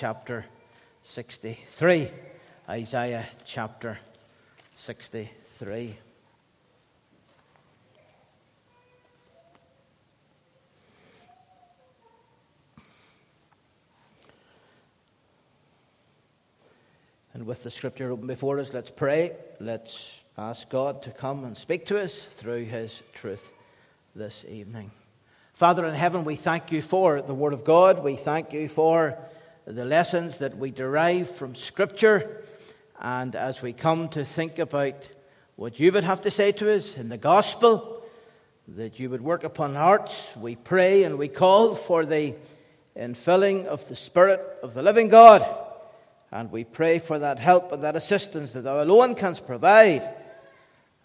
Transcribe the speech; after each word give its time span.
chapter 0.00 0.46
63. 1.02 2.08
Isaiah 2.70 3.28
chapter 3.44 3.98
63. 4.76 5.94
And 17.34 17.44
with 17.44 17.62
the 17.62 17.70
scripture 17.70 18.10
open 18.10 18.26
before 18.26 18.58
us, 18.58 18.72
let's 18.72 18.90
pray. 18.90 19.36
Let's 19.60 20.18
ask 20.38 20.66
God 20.70 21.02
to 21.02 21.10
come 21.10 21.44
and 21.44 21.54
speak 21.54 21.84
to 21.86 22.02
us 22.02 22.22
through 22.36 22.64
his 22.64 23.02
truth 23.12 23.52
this 24.16 24.46
evening. 24.48 24.92
Father 25.52 25.84
in 25.84 25.92
heaven, 25.92 26.24
we 26.24 26.36
thank 26.36 26.72
you 26.72 26.80
for 26.80 27.20
the 27.20 27.34
Word 27.34 27.52
of 27.52 27.66
God. 27.66 28.02
We 28.02 28.16
thank 28.16 28.54
you 28.54 28.66
for 28.66 29.18
the 29.70 29.84
lessons 29.84 30.38
that 30.38 30.56
we 30.56 30.70
derive 30.70 31.30
from 31.30 31.54
Scripture. 31.54 32.42
And 33.00 33.36
as 33.36 33.62
we 33.62 33.72
come 33.72 34.08
to 34.10 34.24
think 34.24 34.58
about 34.58 34.94
what 35.56 35.78
you 35.78 35.92
would 35.92 36.04
have 36.04 36.22
to 36.22 36.30
say 36.30 36.52
to 36.52 36.74
us 36.74 36.96
in 36.96 37.08
the 37.08 37.18
gospel, 37.18 38.02
that 38.68 38.98
you 38.98 39.10
would 39.10 39.20
work 39.20 39.44
upon 39.44 39.74
hearts, 39.74 40.28
we 40.36 40.56
pray 40.56 41.04
and 41.04 41.18
we 41.18 41.28
call 41.28 41.74
for 41.74 42.04
the 42.04 42.34
infilling 42.96 43.66
of 43.66 43.86
the 43.88 43.96
Spirit 43.96 44.40
of 44.62 44.74
the 44.74 44.82
living 44.82 45.08
God. 45.08 45.46
And 46.32 46.50
we 46.50 46.64
pray 46.64 46.98
for 46.98 47.18
that 47.18 47.38
help 47.38 47.72
and 47.72 47.82
that 47.82 47.96
assistance 47.96 48.52
that 48.52 48.62
thou 48.62 48.82
alone 48.82 49.14
canst 49.14 49.46
provide, 49.46 50.02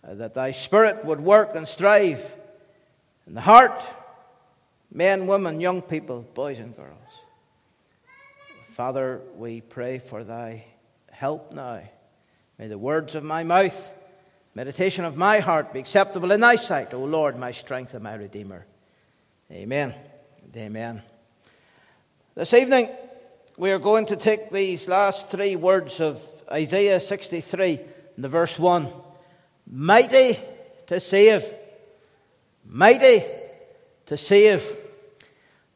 uh, 0.07 0.15
that 0.15 0.33
thy 0.33 0.51
Spirit 0.51 1.05
would 1.05 1.19
work 1.19 1.55
and 1.55 1.67
strive 1.67 2.23
in 3.27 3.33
the 3.33 3.41
heart 3.41 3.81
men, 4.91 5.27
women, 5.27 5.59
young 5.59 5.81
people, 5.81 6.21
boys 6.33 6.59
and 6.59 6.75
girls. 6.75 7.24
Father, 8.75 9.21
we 9.37 9.61
pray 9.61 9.99
for 9.99 10.25
thy 10.25 10.65
help 11.09 11.53
now. 11.53 11.81
May 12.59 12.67
the 12.67 12.77
words 12.77 13.15
of 13.15 13.23
my 13.23 13.43
mouth, 13.43 13.89
meditation 14.53 15.05
of 15.05 15.15
my 15.15 15.39
heart 15.39 15.71
be 15.71 15.79
acceptable 15.79 16.31
in 16.33 16.41
thy 16.41 16.57
sight, 16.57 16.93
O 16.93 17.03
Lord, 17.03 17.39
my 17.39 17.51
strength 17.51 17.93
and 17.93 18.03
my 18.03 18.15
Redeemer. 18.15 18.65
Amen 19.49 19.95
amen. 20.57 21.01
This 22.35 22.53
evening, 22.53 22.89
we 23.57 23.71
are 23.71 23.79
going 23.79 24.05
to 24.07 24.15
take 24.15 24.51
these 24.51 24.87
last 24.87 25.29
three 25.29 25.55
words 25.55 25.99
of 25.99 26.21
Isaiah 26.51 26.99
63, 26.99 27.79
in 28.15 28.21
the 28.21 28.29
verse 28.29 28.57
1. 28.57 28.91
Mighty 29.71 30.39
to 30.87 30.99
save. 30.99 31.45
Mighty 32.65 33.23
to 34.05 34.17
save. 34.17 34.75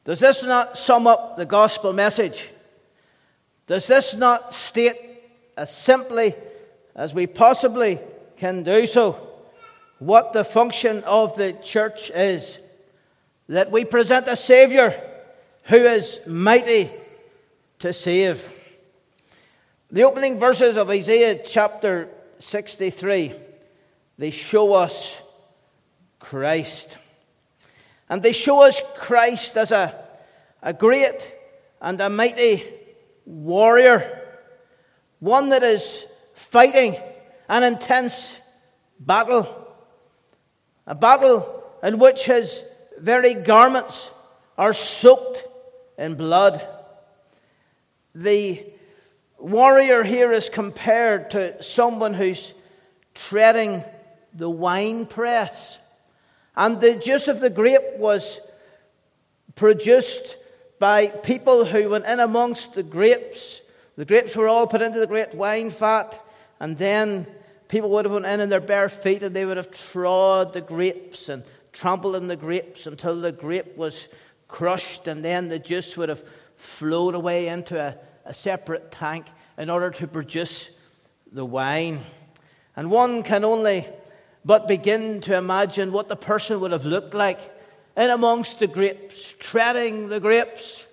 Does 0.06 0.20
this 0.20 0.44
not 0.44 0.78
sum 0.78 1.08
up 1.08 1.36
the 1.36 1.46
gospel 1.46 1.94
message? 1.94 2.50
Does 3.70 3.86
this 3.86 4.16
not 4.16 4.56
state 4.56 4.98
as 5.56 5.72
simply 5.72 6.34
as 6.96 7.14
we 7.14 7.28
possibly 7.28 8.00
can 8.38 8.64
do 8.64 8.88
so 8.88 9.28
what 10.00 10.34
the 10.34 10.44
function 10.44 11.04
of 11.04 11.38
the 11.38 11.54
church 11.54 12.10
is? 12.10 12.58
That 13.48 13.70
we 13.70 13.86
present 13.86 14.28
a 14.28 14.36
Savior 14.36 15.00
who 15.66 15.76
is 15.76 16.20
mighty 16.26 16.90
to 17.78 17.94
save. 17.94 18.52
The 19.92 20.02
opening 20.02 20.40
verses 20.40 20.76
of 20.76 20.90
Isaiah 20.90 21.40
chapter 21.46 22.10
63 22.40 23.36
they 24.18 24.32
show 24.32 24.74
us 24.74 25.22
Christ. 26.18 26.98
And 28.10 28.24
they 28.24 28.34
show 28.34 28.64
us 28.64 28.82
Christ 28.98 29.58
as 29.58 29.72
a, 29.72 29.94
a 30.64 30.74
great 30.74 31.36
and 31.80 32.02
a 32.02 32.10
mighty 32.10 32.79
warrior, 33.30 34.22
one 35.20 35.50
that 35.50 35.62
is 35.62 36.06
fighting 36.34 36.98
an 37.48 37.64
intense 37.64 38.38
battle, 39.00 39.48
a 40.88 40.96
battle 40.96 41.64
in 41.84 42.00
which 42.00 42.26
his 42.26 42.64
very 42.98 43.36
garments 43.36 44.10
are 44.58 44.74
soaked 44.74 45.46
in 45.98 46.16
blood. 46.16 46.68
The 48.16 48.66
warrior 49.38 50.04
here 50.04 50.32
is 50.32 50.50
compared 50.50 51.32
to 51.32 51.62
someone 51.62 52.16
who's 52.16 52.54
treading 53.14 53.84
the 54.34 54.50
wine 54.50 55.06
press. 55.06 55.78
And 56.56 56.82
the 56.82 56.96
juice 56.96 57.28
of 57.28 57.40
the 57.40 57.50
grape 57.50 57.98
was 57.98 58.42
produced 59.56 60.36
by 60.80 61.08
people 61.08 61.66
who 61.66 61.90
went 61.90 62.06
in 62.06 62.20
amongst 62.20 62.74
the 62.74 62.84
grapes. 62.84 63.62
The 63.98 64.06
grapes 64.06 64.36
were 64.36 64.48
all 64.48 64.66
put 64.66 64.82
into 64.82 65.00
the 65.00 65.08
great 65.08 65.36
wine 65.36 65.70
vat, 65.70 66.20
and 66.60 66.78
then 66.78 67.28
people 67.68 67.90
would 67.92 68.06
have 68.06 68.14
went 68.14 68.26
in 68.26 68.40
in 68.40 68.50
their 68.50 68.62
bare 68.62 68.90
feet 68.90 69.22
and 69.22 69.36
they 69.36 69.46
would 69.46 69.58
have 69.58 69.72
trod 69.72 70.54
the 70.54 70.62
grapes 70.62 71.30
and 71.30 71.44
trampled 71.74 72.16
in 72.16 72.28
the 72.28 72.36
grapes 72.36 72.88
until 72.88 73.20
the 73.20 73.32
grape 73.32 73.78
was 73.78 74.08
crushed, 74.48 75.08
and 75.08 75.24
then 75.24 75.48
the 75.50 75.60
juice 75.60 75.96
would 75.96 76.10
have 76.10 76.24
flowed 76.56 77.14
away 77.14 77.48
into 77.48 77.80
a, 77.80 77.96
a 78.26 78.34
separate 78.34 78.92
tank 78.92 79.28
in 79.58 79.70
order 79.70 79.92
to 79.92 80.08
produce 80.08 80.70
the 81.32 81.46
wine. 81.46 82.00
And 82.76 82.90
one 82.90 83.22
can 83.24 83.46
only 83.46 83.86
but 84.44 84.68
begin 84.68 85.22
to 85.22 85.36
imagine 85.36 85.92
what 85.92 86.08
the 86.08 86.16
person 86.16 86.60
would 86.62 86.72
have 86.72 86.86
looked 86.86 87.14
like 87.14 87.40
in 88.00 88.10
amongst 88.10 88.60
the 88.60 88.68
grapes, 88.68 89.36
treading 89.40 90.08
the 90.08 90.22
grapes. 90.22 90.86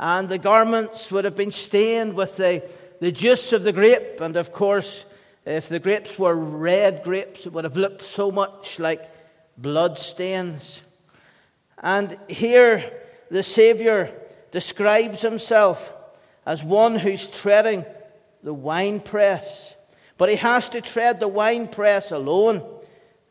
And 0.00 0.28
the 0.28 0.38
garments 0.38 1.08
would 1.12 1.24
have 1.24 1.36
been 1.36 1.52
stained 1.52 2.14
with 2.14 2.36
the, 2.36 2.68
the 3.00 3.12
juice 3.12 3.52
of 3.52 3.62
the 3.62 3.72
grape. 3.72 4.20
And 4.20 4.36
of 4.36 4.52
course, 4.52 5.04
if 5.46 5.68
the 5.68 5.78
grapes 5.78 6.18
were 6.18 6.34
red 6.34 7.04
grapes, 7.04 7.46
it 7.46 7.52
would 7.52 7.62
have 7.62 7.76
looked 7.76 8.02
so 8.02 8.32
much 8.32 8.80
like 8.80 9.08
blood 9.56 9.96
stains. 9.96 10.80
And 11.78 12.18
here, 12.28 12.92
the 13.30 13.44
Savior 13.44 14.12
describes 14.50 15.22
himself 15.22 15.94
as 16.44 16.64
one 16.64 16.96
who's 16.96 17.28
treading 17.28 17.84
the 18.42 18.54
winepress. 18.54 19.76
But 20.18 20.30
he 20.30 20.36
has 20.36 20.68
to 20.70 20.80
tread 20.80 21.20
the 21.20 21.28
winepress 21.28 22.10
alone. 22.10 22.64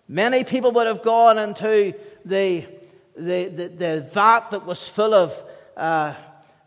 Many 0.08 0.46
people 0.46 0.72
would 0.72 0.88
have 0.88 1.03
gone 1.03 1.38
into 1.38 1.94
the, 2.24 2.66
the, 3.19 3.47
the, 3.47 3.68
the 3.68 4.09
vat 4.13 4.52
that 4.52 4.66
was 4.66 4.88
full 4.88 5.13
of, 5.13 5.44
uh, 5.75 6.16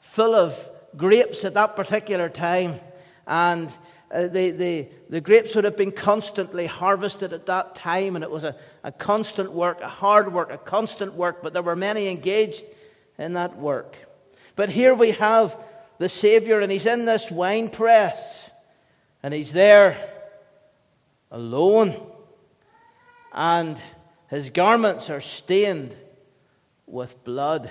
full 0.00 0.34
of 0.34 0.58
grapes 0.96 1.44
at 1.44 1.54
that 1.54 1.76
particular 1.76 2.28
time. 2.28 2.80
And 3.26 3.68
uh, 4.10 4.28
the, 4.28 4.50
the, 4.50 4.88
the 5.08 5.20
grapes 5.20 5.54
would 5.54 5.64
have 5.64 5.76
been 5.76 5.92
constantly 5.92 6.66
harvested 6.66 7.32
at 7.32 7.46
that 7.46 7.74
time, 7.74 8.14
and 8.14 8.22
it 8.22 8.30
was 8.30 8.44
a, 8.44 8.54
a 8.84 8.92
constant 8.92 9.52
work, 9.52 9.80
a 9.80 9.88
hard 9.88 10.32
work, 10.32 10.50
a 10.52 10.58
constant 10.58 11.14
work, 11.14 11.42
but 11.42 11.52
there 11.52 11.62
were 11.62 11.76
many 11.76 12.08
engaged 12.08 12.64
in 13.18 13.32
that 13.34 13.56
work. 13.56 13.96
But 14.54 14.68
here 14.68 14.94
we 14.94 15.12
have 15.12 15.56
the 15.98 16.08
Savior, 16.08 16.60
and 16.60 16.70
he's 16.70 16.86
in 16.86 17.06
this 17.06 17.30
wine 17.30 17.70
press, 17.70 18.50
and 19.22 19.32
he's 19.32 19.52
there 19.52 20.10
alone 21.30 21.98
and 23.32 23.80
his 24.28 24.50
garments 24.50 25.10
are 25.10 25.20
stained 25.20 25.96
with 26.92 27.24
blood. 27.24 27.70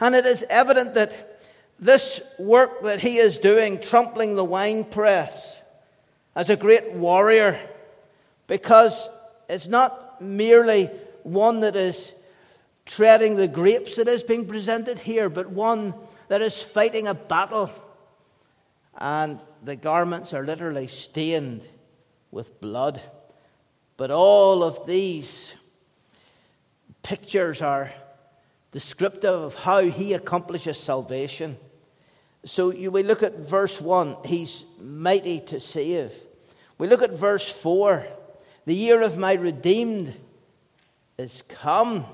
And 0.00 0.14
it 0.14 0.24
is 0.24 0.44
evident 0.48 0.94
that 0.94 1.42
this 1.78 2.22
work 2.38 2.82
that 2.82 3.00
he 3.00 3.18
is 3.18 3.36
doing, 3.36 3.80
trampling 3.80 4.34
the 4.34 4.44
winepress, 4.44 5.56
as 6.34 6.48
a 6.48 6.56
great 6.56 6.92
warrior, 6.92 7.58
because 8.46 9.08
it's 9.48 9.66
not 9.66 10.22
merely 10.22 10.86
one 11.24 11.60
that 11.60 11.74
is 11.74 12.14
treading 12.86 13.36
the 13.36 13.48
grapes 13.48 13.96
that 13.96 14.08
is 14.08 14.22
being 14.22 14.46
presented 14.46 14.98
here, 14.98 15.28
but 15.28 15.50
one 15.50 15.92
that 16.28 16.40
is 16.40 16.62
fighting 16.62 17.08
a 17.08 17.14
battle. 17.14 17.70
And 18.96 19.40
the 19.64 19.76
garments 19.76 20.32
are 20.32 20.44
literally 20.44 20.86
stained 20.86 21.62
with 22.30 22.60
blood. 22.60 23.00
But 23.96 24.10
all 24.10 24.62
of 24.62 24.86
these 24.86 25.52
pictures 27.02 27.62
are 27.62 27.92
descriptive 28.72 29.30
of 29.30 29.54
how 29.54 29.82
he 29.82 30.12
accomplishes 30.12 30.78
salvation. 30.78 31.56
So 32.44 32.68
we 32.68 33.02
look 33.02 33.22
at 33.22 33.38
verse 33.38 33.80
1, 33.80 34.18
he's 34.24 34.64
mighty 34.80 35.40
to 35.40 35.60
save. 35.60 36.12
We 36.78 36.86
look 36.86 37.02
at 37.02 37.12
verse 37.12 37.48
4, 37.48 38.06
the 38.66 38.74
year 38.74 39.02
of 39.02 39.18
my 39.18 39.32
redeemed 39.32 40.14
is 41.18 41.42
come. 41.48 42.06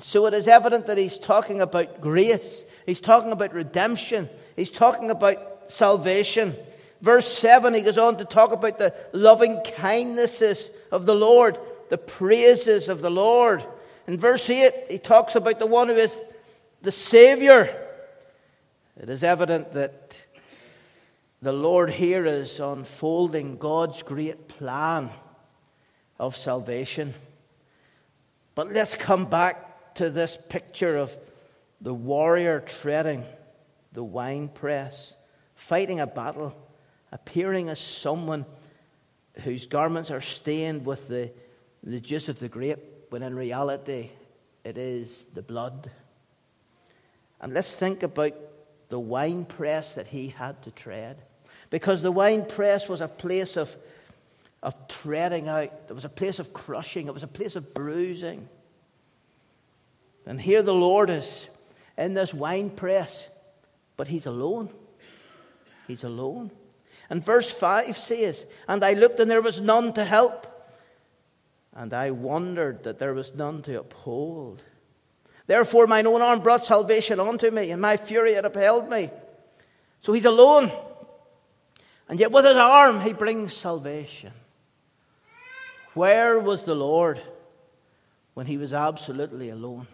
So 0.00 0.26
it 0.26 0.34
is 0.34 0.48
evident 0.48 0.86
that 0.88 0.98
he's 0.98 1.18
talking 1.18 1.60
about 1.60 2.00
grace, 2.00 2.64
he's 2.84 3.00
talking 3.00 3.32
about 3.32 3.54
redemption, 3.54 4.28
he's 4.56 4.70
talking 4.70 5.10
about 5.10 5.70
salvation. 5.70 6.56
Verse 7.00 7.26
7, 7.32 7.72
he 7.72 7.80
goes 7.80 7.96
on 7.96 8.16
to 8.18 8.24
talk 8.24 8.52
about 8.52 8.78
the 8.78 8.94
loving 9.12 9.60
kindnesses 9.62 10.68
of 10.90 11.06
the 11.06 11.14
Lord, 11.14 11.58
the 11.88 11.96
praises 11.96 12.88
of 12.88 13.00
the 13.00 13.10
Lord. 13.10 13.64
In 14.10 14.18
verse 14.18 14.50
8, 14.50 14.86
he 14.88 14.98
talks 14.98 15.36
about 15.36 15.60
the 15.60 15.66
one 15.66 15.86
who 15.86 15.94
is 15.94 16.18
the 16.82 16.90
Savior. 16.90 17.72
It 19.00 19.08
is 19.08 19.22
evident 19.22 19.72
that 19.74 20.16
the 21.40 21.52
Lord 21.52 21.90
here 21.90 22.26
is 22.26 22.58
unfolding 22.58 23.56
God's 23.56 24.02
great 24.02 24.48
plan 24.48 25.10
of 26.18 26.36
salvation. 26.36 27.14
But 28.56 28.72
let's 28.72 28.96
come 28.96 29.26
back 29.26 29.94
to 29.94 30.10
this 30.10 30.36
picture 30.48 30.96
of 30.96 31.16
the 31.80 31.94
warrior 31.94 32.58
treading 32.66 33.24
the 33.92 34.02
winepress, 34.02 35.14
fighting 35.54 36.00
a 36.00 36.06
battle, 36.08 36.52
appearing 37.12 37.68
as 37.68 37.78
someone 37.78 38.44
whose 39.44 39.68
garments 39.68 40.10
are 40.10 40.20
stained 40.20 40.84
with 40.84 41.06
the, 41.06 41.30
the 41.84 42.00
juice 42.00 42.28
of 42.28 42.40
the 42.40 42.48
grape, 42.48 42.80
when 43.10 43.22
in 43.22 43.34
reality 43.34 44.10
it 44.64 44.78
is 44.78 45.26
the 45.34 45.42
blood. 45.42 45.90
And 47.40 47.54
let's 47.54 47.74
think 47.74 48.02
about 48.02 48.34
the 48.88 48.98
wine 48.98 49.44
press 49.44 49.94
that 49.94 50.06
he 50.06 50.28
had 50.28 50.62
to 50.62 50.70
tread. 50.70 51.20
Because 51.70 52.02
the 52.02 52.12
wine 52.12 52.44
press 52.44 52.88
was 52.88 53.00
a 53.00 53.08
place 53.08 53.56
of, 53.56 53.74
of 54.62 54.74
treading 54.88 55.48
out, 55.48 55.72
it 55.88 55.94
was 55.94 56.04
a 56.04 56.08
place 56.08 56.38
of 56.38 56.52
crushing, 56.52 57.06
it 57.06 57.14
was 57.14 57.22
a 57.22 57.28
place 57.28 57.56
of 57.56 57.72
bruising. 57.74 58.48
And 60.26 60.40
here 60.40 60.62
the 60.62 60.74
Lord 60.74 61.10
is 61.10 61.46
in 61.96 62.14
this 62.14 62.34
wine 62.34 62.70
press, 62.70 63.28
but 63.96 64.08
he's 64.08 64.26
alone. 64.26 64.70
He's 65.86 66.04
alone. 66.04 66.50
And 67.08 67.24
verse 67.24 67.50
5 67.50 67.96
says, 67.96 68.46
And 68.68 68.84
I 68.84 68.92
looked, 68.92 69.18
and 69.18 69.30
there 69.30 69.42
was 69.42 69.60
none 69.60 69.92
to 69.94 70.04
help. 70.04 70.46
And 71.80 71.94
I 71.94 72.10
wondered 72.10 72.82
that 72.82 72.98
there 72.98 73.14
was 73.14 73.34
none 73.34 73.62
to 73.62 73.80
uphold. 73.80 74.62
Therefore, 75.46 75.86
mine 75.86 76.06
own 76.06 76.20
arm 76.20 76.40
brought 76.40 76.62
salvation 76.62 77.18
unto 77.18 77.50
me, 77.50 77.70
and 77.70 77.80
my 77.80 77.96
fury 77.96 78.34
had 78.34 78.44
upheld 78.44 78.90
me. 78.90 79.08
So 80.02 80.12
he's 80.12 80.26
alone. 80.26 80.70
And 82.06 82.20
yet, 82.20 82.32
with 82.32 82.44
his 82.44 82.58
arm, 82.58 83.00
he 83.00 83.14
brings 83.14 83.54
salvation. 83.54 84.34
Where 85.94 86.38
was 86.38 86.64
the 86.64 86.74
Lord 86.74 87.18
when 88.34 88.44
he 88.44 88.58
was 88.58 88.74
absolutely 88.74 89.48
alone? 89.48 89.86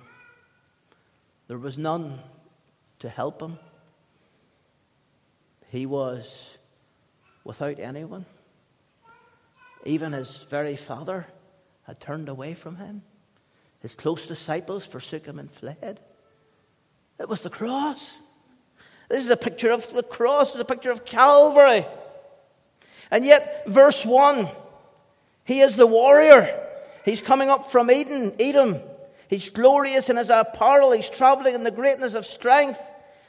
There 1.46 1.56
was 1.56 1.78
none 1.78 2.18
to 2.98 3.08
help 3.08 3.40
him. 3.40 3.60
He 5.68 5.86
was 5.86 6.58
without 7.44 7.78
anyone. 7.78 8.26
Even 9.84 10.12
his 10.12 10.38
very 10.50 10.74
father 10.74 11.28
had 11.86 12.00
turned 12.00 12.28
away 12.28 12.54
from 12.54 12.76
him. 12.76 13.02
His 13.80 13.94
close 13.94 14.26
disciples 14.26 14.84
forsook 14.84 15.26
him 15.26 15.38
and 15.38 15.50
fled. 15.50 16.00
It 17.18 17.28
was 17.28 17.42
the 17.42 17.50
cross. 17.50 18.16
This 19.08 19.22
is 19.22 19.30
a 19.30 19.36
picture 19.36 19.70
of 19.70 19.90
the 19.92 20.02
cross, 20.02 20.50
it's 20.50 20.60
a 20.60 20.64
picture 20.64 20.90
of 20.90 21.04
Calvary. 21.04 21.86
And 23.10 23.24
yet, 23.24 23.64
verse 23.66 24.04
1 24.04 24.48
he 25.46 25.60
is 25.60 25.76
the 25.76 25.86
warrior. 25.86 26.60
He's 27.04 27.22
coming 27.22 27.48
up 27.48 27.70
from 27.70 27.88
Eden, 27.88 28.34
Edom. 28.40 28.80
He's 29.28 29.48
glorious 29.48 30.10
in 30.10 30.16
his 30.16 30.28
apparel. 30.28 30.90
He's 30.90 31.08
traveling 31.08 31.54
in 31.54 31.62
the 31.62 31.70
greatness 31.70 32.14
of 32.14 32.26
strength. 32.26 32.80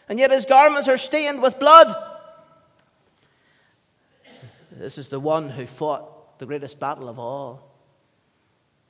And 0.09 0.17
yet 0.17 0.31
his 0.31 0.45
garments 0.45 0.87
are 0.87 0.97
stained 0.97 1.43
with 1.43 1.59
blood. 1.59 1.95
This 4.71 4.97
is 4.97 5.09
the 5.09 5.19
one 5.19 5.49
who 5.49 5.67
fought 5.67 6.39
the 6.39 6.47
greatest 6.47 6.79
battle 6.79 7.07
of 7.07 7.19
all. 7.19 7.76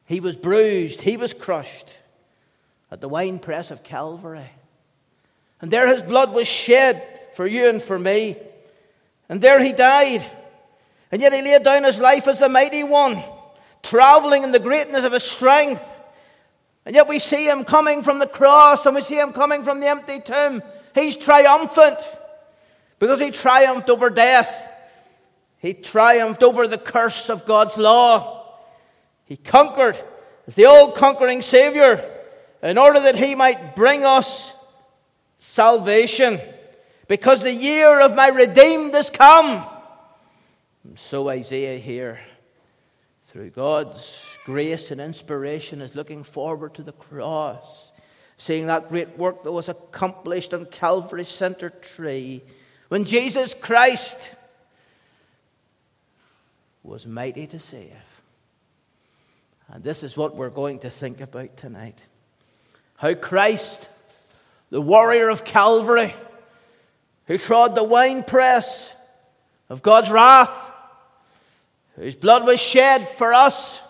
He 0.08 0.22
was 0.22 0.36
bruised, 0.36 1.02
he 1.02 1.18
was 1.18 1.34
crushed 1.34 1.96
at 2.90 3.02
the 3.02 3.10
winepress 3.10 3.72
of 3.72 3.84
Calvary. 3.84 4.50
And 5.62 5.70
there 5.70 5.88
his 5.88 6.02
blood 6.02 6.34
was 6.34 6.48
shed 6.48 7.04
for 7.34 7.46
you 7.46 7.68
and 7.68 7.84
for 7.84 8.00
me. 8.00 8.38
And 9.28 9.42
there 9.42 9.62
he 9.62 9.74
died. 9.74 10.24
And 11.12 11.22
yet 11.22 11.34
he 11.34 11.42
laid 11.42 11.64
down 11.64 11.84
his 11.84 12.00
life 12.00 12.28
as 12.28 12.40
the 12.40 12.48
mighty 12.48 12.84
one, 12.84 13.22
traveling 13.84 14.44
in 14.44 14.54
the 14.54 14.60
greatness 14.60 15.04
of 15.04 15.12
his 15.12 15.24
strength. 15.24 15.84
And 16.86 16.96
yet 16.96 17.10
we 17.10 17.20
see 17.20 17.46
him 17.46 17.66
coming 17.66 18.02
from 18.02 18.20
the 18.20 18.28
cross 18.28 18.86
and 18.86 18.96
we 18.96 19.02
see 19.02 19.20
him 19.20 19.34
coming 19.34 19.66
from 19.66 19.82
the 19.82 19.88
empty 19.88 20.22
tomb. 20.22 20.64
He's 20.96 21.18
triumphant 21.18 22.00
because 23.00 23.20
he 23.20 23.32
triumphed 23.32 23.90
over 23.90 24.10
death. 24.10 24.66
He 25.60 25.74
triumphed 25.74 26.44
over 26.44 26.66
the 26.66 26.78
curse 26.78 27.30
of 27.30 27.46
God's 27.46 27.78
law. 27.78 28.37
He 29.28 29.36
conquered 29.36 30.02
as 30.48 30.56
the 30.56 30.66
all 30.66 30.92
conquering 30.94 31.42
Savior 31.42 32.10
in 32.64 32.78
order 32.78 33.02
that 33.02 33.16
He 33.16 33.36
might 33.36 33.76
bring 33.76 34.04
us 34.06 34.52
salvation. 35.38 36.40
Because 37.08 37.42
the 37.42 37.54
year 37.54 38.00
of 38.00 38.16
my 38.16 38.30
redeemed 38.30 38.96
is 38.96 39.10
come. 39.10 39.66
And 40.84 40.98
so 40.98 41.30
Isaiah 41.30 41.78
here, 41.78 42.20
through 43.28 43.50
God's 43.50 44.26
grace 44.46 44.92
and 44.92 45.02
inspiration, 45.02 45.82
is 45.82 45.96
looking 45.96 46.24
forward 46.24 46.74
to 46.76 46.84
the 46.84 46.94
cross, 46.94 47.92
seeing 48.38 48.68
that 48.68 48.88
great 48.88 49.18
work 49.18 49.44
that 49.44 49.52
was 49.52 49.68
accomplished 49.68 50.54
on 50.54 50.66
Calvary's 50.66 51.30
center 51.30 51.70
tree 51.70 52.42
when 52.88 53.04
Jesus 53.04 53.54
Christ 53.54 54.18
was 56.84 57.06
mighty 57.06 57.48
to 57.48 57.60
save. 57.60 57.92
And 59.70 59.84
this 59.84 60.04
is 60.04 60.16
what 60.16 60.36
we're 60.36 60.50
going 60.50 60.80
to 60.80 60.90
think 60.90 61.22
about 61.22 61.58
tonight. 61.58 61.98
How 62.96 63.14
Christ, 63.14 63.90
the 64.70 64.82
warrior 64.82 65.30
of 65.30 65.44
Calvary, 65.44 66.14
who 67.26 67.38
trod 67.38 67.76
the 67.76 67.84
winepress 67.84 68.90
of 69.70 69.82
God's 69.82 70.10
wrath, 70.10 70.72
whose 71.96 72.16
blood 72.16 72.46
was 72.46 72.60
shed 72.60 73.10
for 73.10 73.34
us, 73.34 73.82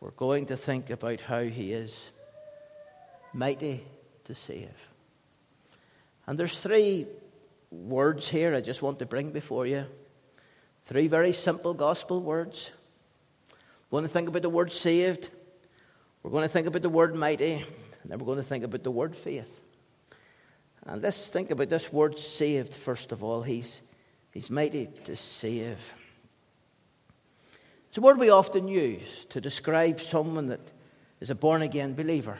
we're 0.00 0.10
going 0.10 0.46
to 0.46 0.56
think 0.56 0.90
about 0.90 1.20
how 1.20 1.42
he 1.42 1.72
is 1.72 2.10
mighty 3.32 3.84
to 4.24 4.34
save. 4.34 4.70
And 6.26 6.38
there's 6.38 6.58
three 6.58 7.06
words 7.70 8.28
here 8.28 8.54
I 8.54 8.60
just 8.60 8.82
want 8.82 8.98
to 9.00 9.06
bring 9.06 9.30
before 9.30 9.66
you. 9.66 9.86
Three 10.86 11.08
very 11.08 11.32
simple 11.32 11.74
gospel 11.74 12.20
words. 12.20 12.70
We're 13.92 13.98
going 13.98 14.08
to 14.08 14.12
think 14.14 14.28
about 14.28 14.40
the 14.40 14.48
word 14.48 14.72
saved. 14.72 15.28
We're 16.22 16.30
going 16.30 16.44
to 16.44 16.48
think 16.48 16.66
about 16.66 16.80
the 16.80 16.88
word 16.88 17.14
mighty. 17.14 17.52
And 17.56 18.10
then 18.10 18.18
we're 18.18 18.24
going 18.24 18.38
to 18.38 18.42
think 18.42 18.64
about 18.64 18.82
the 18.82 18.90
word 18.90 19.14
faith. 19.14 19.60
And 20.86 21.02
let's 21.02 21.26
think 21.26 21.50
about 21.50 21.68
this 21.68 21.92
word 21.92 22.18
saved 22.18 22.74
first 22.74 23.12
of 23.12 23.22
all. 23.22 23.42
He's, 23.42 23.82
he's 24.30 24.48
mighty 24.48 24.88
to 25.04 25.14
save. 25.14 25.76
It's 27.90 27.98
a 27.98 28.00
word 28.00 28.16
we 28.16 28.30
often 28.30 28.66
use 28.66 29.26
to 29.28 29.42
describe 29.42 30.00
someone 30.00 30.46
that 30.46 30.70
is 31.20 31.28
a 31.28 31.34
born 31.34 31.60
again 31.60 31.92
believer. 31.92 32.38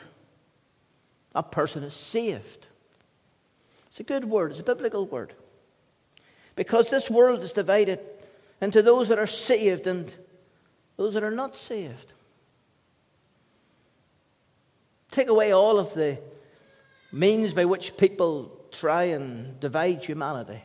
A 1.35 1.43
person 1.43 1.83
is 1.83 1.93
saved. 1.93 2.65
It's 3.89 3.99
a 3.99 4.03
good 4.03 4.25
word, 4.25 4.49
it's 4.49 4.59
a 4.59 4.63
biblical 4.63 5.05
word. 5.05 5.35
Because 6.55 6.89
this 6.89 7.11
world 7.11 7.43
is 7.43 7.53
divided 7.53 7.99
into 8.59 8.81
those 8.81 9.09
that 9.09 9.19
are 9.19 9.27
saved 9.27 9.85
and 9.85 10.11
those 10.97 11.13
that 11.15 11.23
are 11.23 11.31
not 11.31 11.55
saved. 11.55 12.13
Take 15.11 15.27
away 15.27 15.51
all 15.51 15.79
of 15.79 15.93
the 15.93 16.19
means 17.11 17.53
by 17.53 17.65
which 17.65 17.97
people 17.97 18.59
try 18.71 19.03
and 19.03 19.59
divide 19.59 20.03
humanity, 20.03 20.61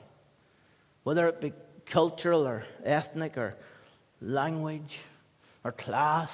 whether 1.05 1.29
it 1.29 1.41
be 1.41 1.53
cultural 1.87 2.47
or 2.47 2.65
ethnic 2.85 3.37
or 3.37 3.55
language 4.21 4.99
or 5.65 5.73
class 5.73 6.33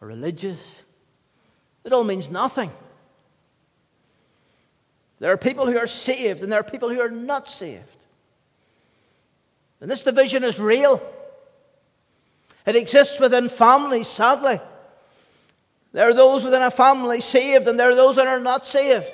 or 0.00 0.08
religious. 0.08 0.82
It 1.84 1.92
all 1.92 2.04
means 2.04 2.30
nothing. 2.30 2.70
There 5.20 5.32
are 5.32 5.36
people 5.36 5.66
who 5.66 5.78
are 5.78 5.86
saved 5.86 6.42
and 6.42 6.52
there 6.52 6.60
are 6.60 6.64
people 6.64 6.88
who 6.88 7.00
are 7.00 7.10
not 7.10 7.50
saved. 7.50 7.82
And 9.80 9.90
this 9.90 10.02
division 10.02 10.44
is 10.44 10.58
real. 10.58 11.02
It 12.68 12.76
exists 12.76 13.18
within 13.18 13.48
families, 13.48 14.08
sadly. 14.08 14.60
There 15.92 16.06
are 16.06 16.12
those 16.12 16.44
within 16.44 16.60
a 16.60 16.70
family 16.70 17.22
saved, 17.22 17.66
and 17.66 17.80
there 17.80 17.88
are 17.88 17.94
those 17.94 18.16
that 18.16 18.26
are 18.26 18.40
not 18.40 18.66
saved. 18.66 19.10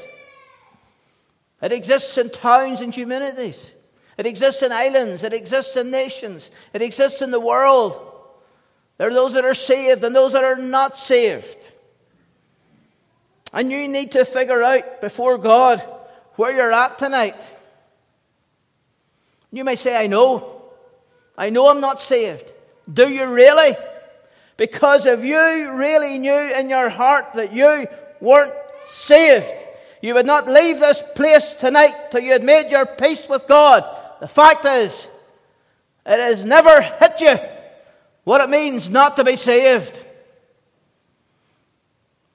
It 1.63 1.71
exists 1.71 2.19
in 2.19 2.31
towns 2.31 2.81
and 2.81 2.93
communities. 2.93 3.73
It 4.19 4.27
exists 4.27 4.65
in 4.65 4.73
islands. 4.73 5.23
It 5.23 5.33
exists 5.33 5.77
in 5.77 5.93
nations. 5.93 6.51
It 6.73 6.83
exists 6.83 7.23
in 7.23 7.31
the 7.31 7.39
world. 7.39 7.97
There 8.99 9.07
are 9.07 9.15
those 9.15 9.35
that 9.35 9.45
are 9.45 9.55
saved 9.55 10.03
and 10.03 10.17
those 10.17 10.33
that 10.33 10.43
are 10.43 10.57
not 10.57 10.99
saved. 10.99 11.71
And 13.53 13.71
you 13.71 13.87
need 13.87 14.11
to 14.13 14.25
figure 14.25 14.65
out 14.65 15.01
before 15.01 15.39
God 15.39 15.79
where 16.33 16.53
you're 16.53 16.73
at 16.73 16.99
tonight. 16.99 17.37
You 19.53 19.63
may 19.63 19.77
say, 19.77 19.97
I 19.97 20.09
know. 20.09 20.73
I 21.39 21.51
know 21.51 21.69
I'm 21.69 21.81
not 21.81 22.01
saved. 22.01 22.51
Do 22.93 23.09
you 23.09 23.27
really? 23.27 23.77
Because 24.57 25.07
if 25.07 25.25
you 25.25 25.73
really 25.73 26.19
knew 26.19 26.53
in 26.55 26.69
your 26.69 26.89
heart 26.89 27.35
that 27.35 27.53
you 27.53 27.87
weren't 28.21 28.53
saved, 28.87 29.53
You 30.05 30.13
would 30.13 30.27
not 30.27 30.47
leave 30.47 30.81
this 30.81 31.03
place 31.15 31.55
tonight 31.55 32.11
till 32.11 32.21
you 32.21 32.33
had 32.33 32.45
made 32.45 32.71
your 32.71 32.85
peace 32.85 33.27
with 33.27 33.47
God. 33.47 33.87
The 34.21 34.29
fact 34.29 34.67
is, 34.67 34.93
it 36.05 36.19
has 36.19 36.45
never 36.45 36.83
hit 36.83 37.23
you 37.23 37.39
what 38.25 38.43
it 38.43 38.51
means 38.51 38.91
not 38.91 39.17
to 39.17 39.25
be 39.25 39.37
saved. 39.37 39.99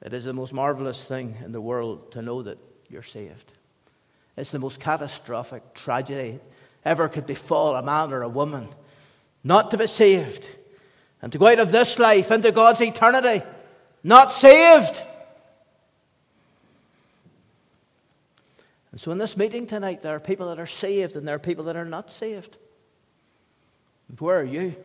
It 0.01 0.13
is 0.13 0.23
the 0.23 0.33
most 0.33 0.51
marvelous 0.51 1.03
thing 1.03 1.37
in 1.45 1.51
the 1.51 1.61
world 1.61 2.13
to 2.13 2.23
know 2.23 2.41
that 2.41 2.57
you're 2.89 3.03
saved. 3.03 3.53
It's 4.35 4.49
the 4.49 4.57
most 4.57 4.79
catastrophic 4.79 5.75
tragedy 5.75 6.39
ever 6.83 7.07
could 7.07 7.27
befall 7.27 7.75
a 7.75 7.83
man 7.83 8.11
or 8.11 8.23
a 8.23 8.29
woman 8.29 8.67
not 9.43 9.71
to 9.71 9.77
be 9.77 9.87
saved 9.87 10.47
and 11.21 11.31
to 11.31 11.37
go 11.37 11.47
out 11.47 11.59
of 11.59 11.71
this 11.71 11.99
life 11.99 12.31
into 12.31 12.51
God's 12.51 12.81
eternity 12.81 13.43
not 14.03 14.31
saved. 14.31 15.01
And 18.91 18.99
so, 18.99 19.11
in 19.11 19.17
this 19.17 19.37
meeting 19.37 19.67
tonight, 19.67 20.01
there 20.01 20.15
are 20.15 20.19
people 20.19 20.47
that 20.47 20.59
are 20.59 20.65
saved 20.65 21.15
and 21.15 21.27
there 21.27 21.35
are 21.35 21.39
people 21.39 21.65
that 21.65 21.75
are 21.75 21.85
not 21.85 22.11
saved. 22.11 22.57
Where 24.17 24.39
are 24.39 24.43
you? 24.43 24.75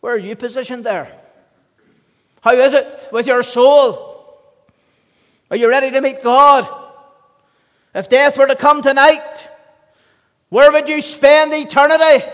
Where 0.00 0.14
are 0.14 0.18
you 0.18 0.36
positioned 0.36 0.84
there? 0.84 1.12
How 2.40 2.52
is 2.52 2.72
it 2.72 3.08
with 3.12 3.26
your 3.26 3.42
soul? 3.42 4.08
Are 5.50 5.56
you 5.56 5.68
ready 5.68 5.90
to 5.90 6.00
meet 6.00 6.22
God? 6.22 6.68
If 7.94 8.08
death 8.08 8.38
were 8.38 8.46
to 8.46 8.54
come 8.54 8.82
tonight, 8.82 9.48
where 10.48 10.70
would 10.70 10.88
you 10.88 11.02
spend 11.02 11.52
eternity? 11.52 12.24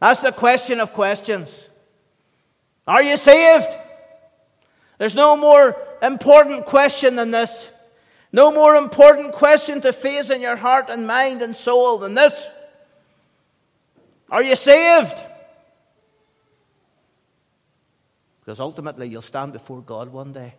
That's 0.00 0.20
the 0.20 0.32
question 0.32 0.80
of 0.80 0.92
questions. 0.92 1.68
Are 2.86 3.02
you 3.02 3.16
saved? 3.16 3.68
There's 4.98 5.14
no 5.14 5.36
more 5.36 5.76
important 6.02 6.66
question 6.66 7.16
than 7.16 7.30
this. 7.30 7.70
No 8.32 8.50
more 8.52 8.76
important 8.76 9.32
question 9.32 9.80
to 9.82 9.92
face 9.92 10.30
in 10.30 10.40
your 10.40 10.56
heart 10.56 10.88
and 10.88 11.06
mind 11.06 11.42
and 11.42 11.54
soul 11.54 11.98
than 11.98 12.14
this. 12.14 12.48
Are 14.30 14.42
you 14.42 14.56
saved? 14.56 15.14
Because 18.40 18.60
ultimately 18.60 19.08
you'll 19.08 19.22
stand 19.22 19.52
before 19.52 19.82
God 19.82 20.12
one 20.12 20.32
day. 20.32 20.54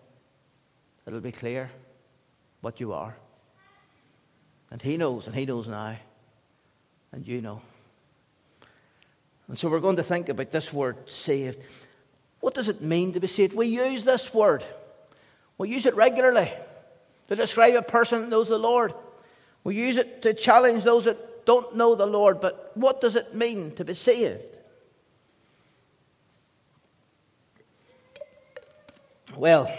It'll 1.07 1.21
be 1.21 1.31
clear 1.31 1.71
what 2.62 2.79
you 2.79 2.93
are. 2.93 3.15
And 4.69 4.81
He 4.81 4.98
knows, 4.98 5.27
and 5.27 5.36
He 5.36 5.45
knows 5.45 5.67
now. 5.67 5.98
And 7.12 7.27
you 7.27 7.41
know. 7.41 7.62
And 9.51 9.60
so 9.60 9.67
we're 9.67 9.81
going 9.81 9.98
to 9.98 10.03
think 10.03 10.29
about 10.29 10.50
this 10.53 10.72
word 10.72 10.96
saved. 11.10 11.60
What 12.39 12.53
does 12.53 12.70
it 12.70 12.81
mean 12.81 13.12
to 13.12 13.20
be 13.20 13.27
saved? 13.27 13.53
We 13.53 13.67
use 13.67 14.05
this 14.05 14.34
word, 14.34 14.63
we 15.58 15.67
use 15.67 15.86
it 15.86 15.93
regularly 15.93 16.50
to 17.27 17.36
describe 17.36 17.75
a 17.75 17.81
person 17.81 18.22
that 18.22 18.29
knows 18.29 18.48
the 18.48 18.58
Lord. 18.58 18.93
We 19.65 19.75
use 19.75 19.98
it 19.98 20.22
to 20.22 20.34
challenge 20.34 20.86
those 20.86 21.03
that 21.03 21.46
don't 21.46 21.75
know 21.75 21.96
the 21.96 22.05
Lord. 22.05 22.39
But 22.39 22.72
what 22.75 23.01
does 23.01 23.17
it 23.17 23.36
mean 23.36 23.75
to 23.75 23.84
be 23.84 23.93
saved? 23.93 24.39
Well, 29.36 29.70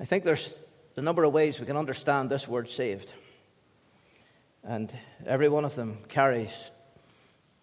I 0.00 0.04
think 0.04 0.24
there's 0.24 0.52
a 0.96 1.00
number 1.00 1.22
of 1.22 1.32
ways 1.32 1.60
we 1.60 1.66
can 1.66 1.76
understand 1.76 2.28
this 2.28 2.48
word 2.48 2.70
saved. 2.70 3.08
And 4.64 4.92
every 5.24 5.48
one 5.48 5.64
of 5.64 5.76
them 5.76 5.98
carries 6.08 6.52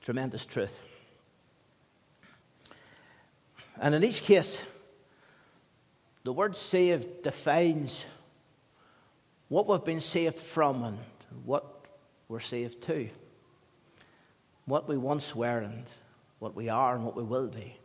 tremendous 0.04 0.46
truth. 0.46 0.82
And 3.80 3.96
in 3.96 4.04
each 4.04 4.22
case, 4.22 4.62
the 6.24 6.34
word 6.34 6.56
saved 6.56 7.24
defines 7.24 8.06
what 9.48 9.68
we've 9.68 9.84
been 9.84 10.02
saved 10.02 10.40
from 10.40 10.84
and 10.84 11.00
what 11.46 11.86
we're 12.28 12.42
saved 12.42 12.84
to. 12.84 13.10
What 14.66 14.88
we 14.88 14.98
once 14.98 15.36
were 15.36 15.60
and 15.60 15.86
what 16.40 16.54
we 16.54 16.70
are 16.70 16.96
and 16.96 17.06
what 17.06 17.16
we 17.16 17.24
will 17.24 17.48
be. 17.48 17.78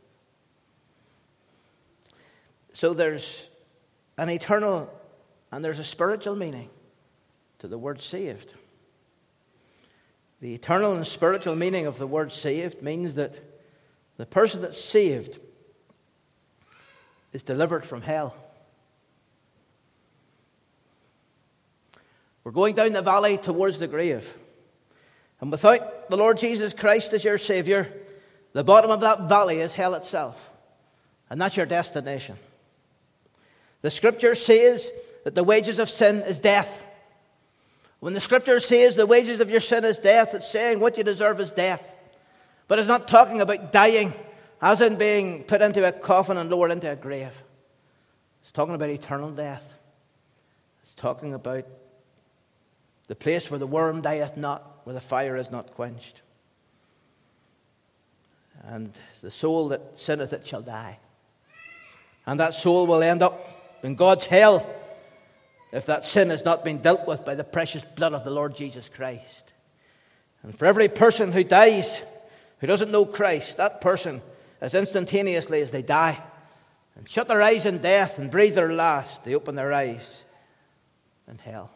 So 2.72 2.94
there's 2.94 3.48
an 4.16 4.28
eternal 4.28 4.92
and 5.52 5.64
there's 5.64 5.78
a 5.78 5.84
spiritual 5.84 6.36
meaning 6.36 6.68
to 7.60 7.68
the 7.68 7.78
word 7.78 8.02
saved. 8.02 8.54
The 10.40 10.54
eternal 10.54 10.94
and 10.94 11.06
spiritual 11.06 11.56
meaning 11.56 11.86
of 11.86 11.98
the 11.98 12.06
word 12.06 12.32
saved 12.32 12.82
means 12.82 13.14
that 13.14 13.34
the 14.16 14.26
person 14.26 14.62
that's 14.62 14.80
saved 14.80 15.38
is 17.32 17.42
delivered 17.42 17.84
from 17.84 18.02
hell. 18.02 18.36
We're 22.44 22.52
going 22.52 22.74
down 22.74 22.92
the 22.92 23.02
valley 23.02 23.36
towards 23.36 23.78
the 23.78 23.88
grave. 23.88 24.26
And 25.40 25.50
without 25.50 26.08
the 26.08 26.16
Lord 26.16 26.38
Jesus 26.38 26.72
Christ 26.72 27.12
as 27.12 27.24
your 27.24 27.38
Savior, 27.38 27.92
the 28.52 28.64
bottom 28.64 28.90
of 28.90 29.00
that 29.00 29.28
valley 29.28 29.60
is 29.60 29.74
hell 29.74 29.94
itself. 29.94 30.36
And 31.30 31.40
that's 31.40 31.56
your 31.56 31.66
destination. 31.66 32.36
The 33.82 33.90
scripture 33.90 34.34
says 34.34 34.90
that 35.24 35.34
the 35.34 35.44
wages 35.44 35.78
of 35.78 35.90
sin 35.90 36.22
is 36.22 36.38
death. 36.38 36.80
When 38.00 38.14
the 38.14 38.20
scripture 38.20 38.60
says 38.60 38.94
the 38.94 39.06
wages 39.06 39.40
of 39.40 39.50
your 39.50 39.60
sin 39.60 39.84
is 39.84 39.98
death, 39.98 40.34
it's 40.34 40.48
saying 40.48 40.78
what 40.78 40.96
you 40.96 41.04
deserve 41.04 41.40
is 41.40 41.50
death. 41.50 41.82
But 42.68 42.78
it's 42.78 42.88
not 42.88 43.08
talking 43.08 43.40
about 43.40 43.72
dying 43.72 44.12
as 44.60 44.80
in 44.80 44.96
being 44.96 45.44
put 45.44 45.62
into 45.62 45.86
a 45.86 45.92
coffin 45.92 46.36
and 46.36 46.50
lowered 46.50 46.70
into 46.70 46.90
a 46.90 46.96
grave. 46.96 47.32
It's 48.42 48.52
talking 48.52 48.74
about 48.74 48.90
eternal 48.90 49.30
death. 49.30 49.64
It's 50.82 50.94
talking 50.94 51.34
about 51.34 51.64
the 53.08 53.14
place 53.14 53.50
where 53.50 53.58
the 53.58 53.66
worm 53.66 54.00
dieth 54.02 54.36
not, 54.36 54.80
where 54.84 54.94
the 54.94 55.00
fire 55.00 55.36
is 55.36 55.50
not 55.50 55.74
quenched. 55.74 56.22
And 58.64 58.92
the 59.22 59.30
soul 59.30 59.68
that 59.68 59.98
sinneth, 59.98 60.32
it 60.32 60.46
shall 60.46 60.62
die. 60.62 60.98
And 62.26 62.38
that 62.40 62.54
soul 62.54 62.86
will 62.86 63.02
end 63.02 63.22
up 63.22 63.48
in 63.82 63.94
God's 63.94 64.26
hell 64.26 64.66
if 65.72 65.86
that 65.86 66.04
sin 66.04 66.30
has 66.30 66.44
not 66.44 66.64
been 66.64 66.78
dealt 66.78 67.06
with 67.06 67.24
by 67.24 67.34
the 67.34 67.44
precious 67.44 67.84
blood 67.84 68.14
of 68.14 68.24
the 68.24 68.30
Lord 68.30 68.56
Jesus 68.56 68.88
Christ. 68.88 69.52
And 70.42 70.56
for 70.56 70.66
every 70.66 70.88
person 70.88 71.32
who 71.32 71.44
dies 71.44 72.02
who 72.60 72.66
doesn't 72.66 72.90
know 72.90 73.04
Christ, 73.04 73.56
that 73.56 73.80
person 73.80 74.20
as 74.60 74.74
instantaneously 74.74 75.60
as 75.60 75.70
they 75.70 75.82
die 75.82 76.20
and 76.96 77.08
shut 77.08 77.28
their 77.28 77.42
eyes 77.42 77.66
in 77.66 77.78
death 77.78 78.18
and 78.18 78.30
breathe 78.30 78.54
their 78.54 78.72
last, 78.72 79.24
they 79.24 79.34
open 79.34 79.54
their 79.54 79.72
eyes 79.72 80.24
in 81.28 81.38
hell. 81.38 81.70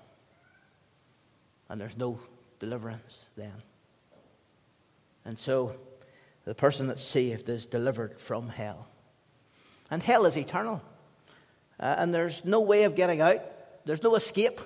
And 1.69 1.81
there's 1.81 1.97
no 1.97 2.19
deliverance 2.59 3.27
then. 3.37 3.53
And 5.25 5.39
so 5.39 5.77
the 6.45 6.55
person 6.55 6.89
that's 6.89 7.05
saved 7.05 7.49
is 7.49 7.67
delivered 7.67 8.19
from 8.19 8.49
hell. 8.49 8.89
And 9.91 10.03
hell 10.03 10.27
is 10.27 10.37
eternal. 10.37 10.83
Uh, 11.79 11.95
and 11.99 12.13
there's 12.13 12.45
no 12.45 12.61
way 12.61 12.83
of 12.85 12.97
getting 12.97 13.21
out, 13.21 13.43
there's 13.85 14.03
no 14.03 14.15
escape. 14.15 14.61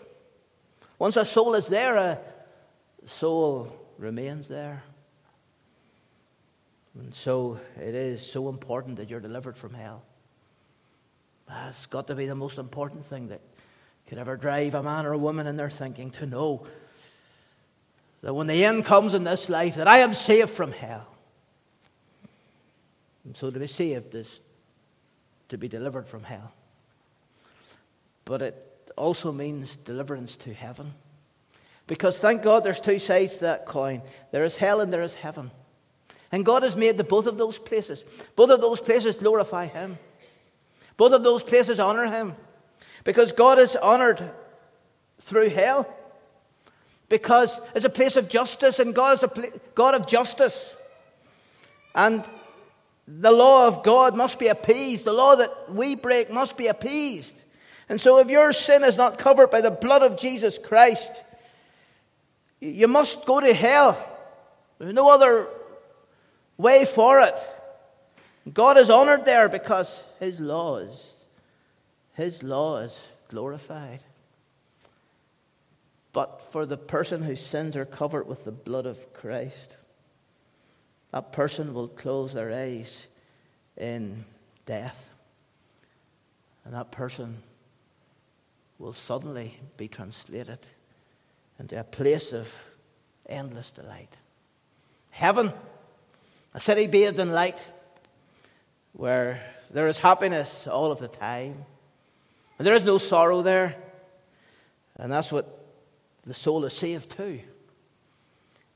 Once 0.98 1.16
a 1.16 1.24
soul 1.24 1.54
is 1.54 1.66
there, 1.66 1.96
a 1.96 2.18
soul 3.06 3.72
remains 3.98 4.48
there. 4.48 4.82
And 6.98 7.14
so 7.14 7.60
it 7.76 7.94
is 7.94 8.28
so 8.28 8.48
important 8.48 8.96
that 8.96 9.10
you're 9.10 9.20
delivered 9.20 9.56
from 9.56 9.74
hell. 9.74 10.02
That's 11.48 11.86
got 11.86 12.06
to 12.08 12.14
be 12.14 12.26
the 12.26 12.34
most 12.34 12.58
important 12.58 13.04
thing 13.04 13.28
that 13.28 13.40
could 14.06 14.18
ever 14.18 14.36
drive 14.36 14.74
a 14.74 14.82
man 14.82 15.04
or 15.04 15.12
a 15.12 15.18
woman 15.18 15.46
in 15.46 15.56
their 15.56 15.70
thinking 15.70 16.10
to 16.12 16.26
know 16.26 16.66
that 18.22 18.34
when 18.34 18.46
the 18.46 18.64
end 18.64 18.84
comes 18.84 19.14
in 19.14 19.24
this 19.24 19.48
life, 19.48 19.76
that 19.76 19.88
I 19.88 19.98
am 19.98 20.14
saved 20.14 20.50
from 20.50 20.72
hell. 20.72 21.06
And 23.24 23.36
so 23.36 23.50
to 23.50 23.58
be 23.58 23.66
saved 23.66 24.14
is 24.14 24.40
to 25.48 25.58
be 25.58 25.68
delivered 25.68 26.06
from 26.06 26.22
hell. 26.22 26.52
But 28.24 28.42
it 28.42 28.75
also 28.96 29.32
means 29.32 29.76
deliverance 29.76 30.36
to 30.38 30.52
heaven. 30.52 30.94
Because 31.86 32.18
thank 32.18 32.42
God 32.42 32.64
there's 32.64 32.80
two 32.80 32.98
sides 32.98 33.34
to 33.34 33.40
that 33.40 33.66
coin 33.66 34.02
there 34.32 34.44
is 34.44 34.56
hell 34.56 34.80
and 34.80 34.92
there 34.92 35.02
is 35.02 35.14
heaven. 35.14 35.50
And 36.32 36.44
God 36.44 36.64
has 36.64 36.74
made 36.74 36.98
the 36.98 37.04
both 37.04 37.26
of 37.26 37.38
those 37.38 37.58
places. 37.58 38.02
Both 38.34 38.50
of 38.50 38.60
those 38.60 38.80
places 38.80 39.14
glorify 39.14 39.66
Him. 39.66 39.98
Both 40.96 41.12
of 41.12 41.22
those 41.22 41.42
places 41.42 41.78
honor 41.78 42.06
Him. 42.06 42.34
Because 43.04 43.32
God 43.32 43.60
is 43.60 43.76
honored 43.76 44.28
through 45.20 45.50
hell. 45.50 45.88
Because 47.08 47.60
it's 47.74 47.84
a 47.84 47.90
place 47.90 48.16
of 48.16 48.28
justice, 48.28 48.80
and 48.80 48.92
God 48.92 49.14
is 49.14 49.22
a 49.22 49.28
pla- 49.28 49.58
God 49.76 49.94
of 49.94 50.08
justice. 50.08 50.74
And 51.94 52.24
the 53.06 53.30
law 53.30 53.68
of 53.68 53.84
God 53.84 54.16
must 54.16 54.40
be 54.40 54.48
appeased. 54.48 55.04
The 55.04 55.12
law 55.12 55.36
that 55.36 55.72
we 55.72 55.94
break 55.94 56.32
must 56.32 56.56
be 56.56 56.66
appeased. 56.66 57.34
And 57.88 58.00
so, 58.00 58.18
if 58.18 58.28
your 58.28 58.52
sin 58.52 58.82
is 58.82 58.96
not 58.96 59.18
covered 59.18 59.50
by 59.50 59.60
the 59.60 59.70
blood 59.70 60.02
of 60.02 60.18
Jesus 60.18 60.58
Christ, 60.58 61.12
you 62.60 62.88
must 62.88 63.24
go 63.26 63.40
to 63.40 63.54
hell. 63.54 63.96
There's 64.78 64.92
no 64.92 65.08
other 65.10 65.46
way 66.56 66.84
for 66.84 67.20
it. 67.20 67.34
God 68.52 68.76
is 68.78 68.90
honored 68.90 69.24
there 69.24 69.48
because 69.48 70.02
His 70.18 70.40
law 70.40 70.78
is, 70.78 71.12
His 72.14 72.42
law 72.42 72.78
is 72.78 72.98
glorified. 73.28 74.00
but 76.12 76.40
for 76.50 76.64
the 76.64 76.78
person 76.78 77.22
whose 77.22 77.44
sins 77.44 77.76
are 77.76 77.84
covered 77.84 78.26
with 78.26 78.42
the 78.46 78.50
blood 78.50 78.86
of 78.86 79.12
Christ. 79.12 79.76
That 81.12 81.30
person 81.30 81.74
will 81.74 81.88
close 81.88 82.32
their 82.32 82.50
eyes 82.54 83.06
in 83.76 84.24
death. 84.64 85.10
And 86.64 86.72
that 86.72 86.90
person 86.90 87.42
will 88.78 88.92
suddenly 88.92 89.58
be 89.76 89.88
translated 89.88 90.58
into 91.58 91.78
a 91.78 91.84
place 91.84 92.32
of 92.32 92.48
endless 93.26 93.70
delight. 93.70 94.14
Heaven, 95.10 95.52
a 96.54 96.60
city 96.60 96.86
bathed 96.86 97.18
in 97.18 97.32
light, 97.32 97.58
where 98.92 99.42
there 99.70 99.88
is 99.88 99.98
happiness 99.98 100.66
all 100.66 100.92
of 100.92 100.98
the 100.98 101.08
time. 101.08 101.64
And 102.58 102.66
there 102.66 102.74
is 102.74 102.84
no 102.84 102.98
sorrow 102.98 103.42
there. 103.42 103.76
And 104.96 105.12
that's 105.12 105.30
what 105.30 105.64
the 106.24 106.34
soul 106.34 106.64
is 106.64 106.72
saved 106.72 107.10
to. 107.16 107.40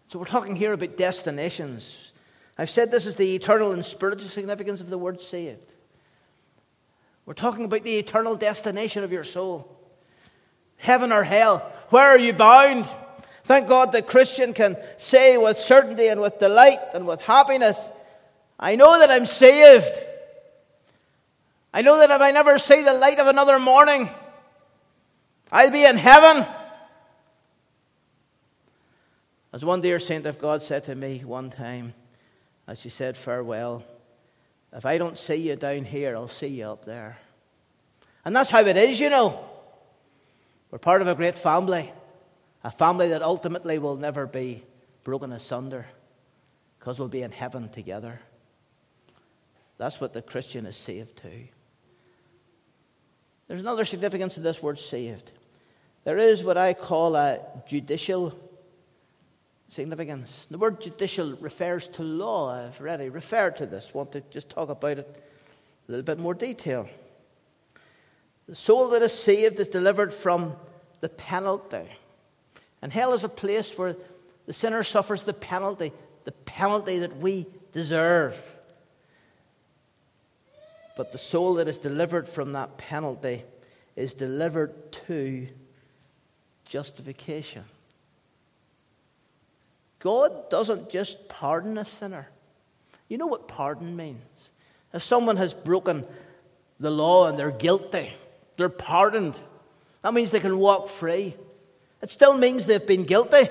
So 0.08 0.18
we're 0.18 0.24
talking 0.26 0.56
here 0.56 0.72
about 0.72 0.96
destinations. 0.96 2.12
I've 2.58 2.70
said 2.70 2.90
this 2.90 3.06
is 3.06 3.14
the 3.14 3.34
eternal 3.34 3.72
and 3.72 3.84
spiritual 3.84 4.28
significance 4.28 4.80
of 4.80 4.90
the 4.90 4.98
word 4.98 5.22
saved. 5.22 5.72
We're 7.24 7.34
talking 7.34 7.64
about 7.64 7.84
the 7.84 7.96
eternal 7.96 8.34
destination 8.34 9.04
of 9.04 9.12
your 9.12 9.24
soul. 9.24 9.79
Heaven 10.80 11.12
or 11.12 11.22
hell. 11.22 11.58
Where 11.90 12.06
are 12.06 12.18
you 12.18 12.32
bound? 12.32 12.88
Thank 13.44 13.68
God 13.68 13.92
the 13.92 14.02
Christian 14.02 14.54
can 14.54 14.76
say 14.96 15.36
with 15.36 15.58
certainty 15.58 16.06
and 16.06 16.20
with 16.20 16.38
delight 16.38 16.78
and 16.94 17.06
with 17.06 17.20
happiness, 17.20 17.88
I 18.58 18.76
know 18.76 18.98
that 18.98 19.10
I'm 19.10 19.26
saved. 19.26 19.92
I 21.74 21.82
know 21.82 21.98
that 21.98 22.10
if 22.10 22.20
I 22.20 22.30
never 22.30 22.58
see 22.58 22.82
the 22.82 22.94
light 22.94 23.18
of 23.18 23.26
another 23.26 23.58
morning, 23.58 24.08
I'll 25.52 25.70
be 25.70 25.84
in 25.84 25.96
heaven. 25.96 26.46
As 29.52 29.64
one 29.64 29.80
dear 29.80 29.98
saint 29.98 30.26
of 30.26 30.38
God 30.38 30.62
said 30.62 30.84
to 30.84 30.94
me 30.94 31.24
one 31.24 31.50
time, 31.50 31.92
as 32.68 32.80
she 32.80 32.88
said 32.88 33.16
farewell, 33.16 33.84
if 34.72 34.86
I 34.86 34.96
don't 34.96 35.18
see 35.18 35.36
you 35.36 35.56
down 35.56 35.84
here, 35.84 36.14
I'll 36.14 36.28
see 36.28 36.46
you 36.46 36.66
up 36.66 36.84
there. 36.84 37.18
And 38.24 38.34
that's 38.34 38.50
how 38.50 38.60
it 38.60 38.76
is, 38.76 39.00
you 39.00 39.10
know. 39.10 39.49
We're 40.70 40.78
part 40.78 41.02
of 41.02 41.08
a 41.08 41.14
great 41.14 41.36
family, 41.36 41.92
a 42.62 42.70
family 42.70 43.08
that 43.08 43.22
ultimately 43.22 43.78
will 43.78 43.96
never 43.96 44.26
be 44.26 44.62
broken 45.02 45.32
asunder 45.32 45.86
because 46.78 46.98
we'll 46.98 47.08
be 47.08 47.22
in 47.22 47.32
heaven 47.32 47.68
together. 47.70 48.20
That's 49.78 50.00
what 50.00 50.12
the 50.12 50.22
Christian 50.22 50.66
is 50.66 50.76
saved 50.76 51.16
to. 51.18 51.30
There's 53.48 53.60
another 53.60 53.84
significance 53.84 54.34
to 54.34 54.40
this 54.40 54.62
word 54.62 54.78
saved. 54.78 55.32
There 56.04 56.18
is 56.18 56.44
what 56.44 56.56
I 56.56 56.74
call 56.74 57.16
a 57.16 57.40
judicial 57.66 58.38
significance. 59.68 60.46
The 60.50 60.58
word 60.58 60.80
judicial 60.80 61.36
refers 61.36 61.88
to 61.88 62.02
law. 62.02 62.50
I've 62.50 62.80
already 62.80 63.08
referred 63.08 63.56
to 63.56 63.66
this. 63.66 63.92
Want 63.92 64.12
to 64.12 64.20
just 64.30 64.48
talk 64.50 64.68
about 64.68 64.98
it 64.98 65.24
a 65.88 65.90
little 65.90 66.04
bit 66.04 66.18
more 66.18 66.34
detail. 66.34 66.88
The 68.50 68.56
soul 68.56 68.88
that 68.88 69.02
is 69.02 69.12
saved 69.12 69.60
is 69.60 69.68
delivered 69.68 70.12
from 70.12 70.56
the 71.00 71.08
penalty. 71.08 71.88
And 72.82 72.92
hell 72.92 73.14
is 73.14 73.22
a 73.22 73.28
place 73.28 73.78
where 73.78 73.94
the 74.46 74.52
sinner 74.52 74.82
suffers 74.82 75.22
the 75.22 75.32
penalty, 75.32 75.92
the 76.24 76.32
penalty 76.32 76.98
that 76.98 77.16
we 77.18 77.46
deserve. 77.72 78.34
But 80.96 81.12
the 81.12 81.16
soul 81.16 81.54
that 81.54 81.68
is 81.68 81.78
delivered 81.78 82.28
from 82.28 82.54
that 82.54 82.76
penalty 82.76 83.44
is 83.94 84.14
delivered 84.14 84.90
to 85.06 85.46
justification. 86.64 87.62
God 90.00 90.50
doesn't 90.50 90.90
just 90.90 91.28
pardon 91.28 91.78
a 91.78 91.84
sinner. 91.84 92.28
You 93.08 93.16
know 93.16 93.28
what 93.28 93.46
pardon 93.46 93.94
means? 93.96 94.50
If 94.92 95.04
someone 95.04 95.36
has 95.36 95.54
broken 95.54 96.04
the 96.80 96.90
law 96.90 97.28
and 97.28 97.38
they're 97.38 97.52
guilty, 97.52 98.12
they're 98.56 98.68
pardoned. 98.68 99.34
That 100.02 100.14
means 100.14 100.30
they 100.30 100.40
can 100.40 100.58
walk 100.58 100.88
free. 100.88 101.36
It 102.02 102.10
still 102.10 102.36
means 102.36 102.66
they've 102.66 102.86
been 102.86 103.04
guilty. 103.04 103.48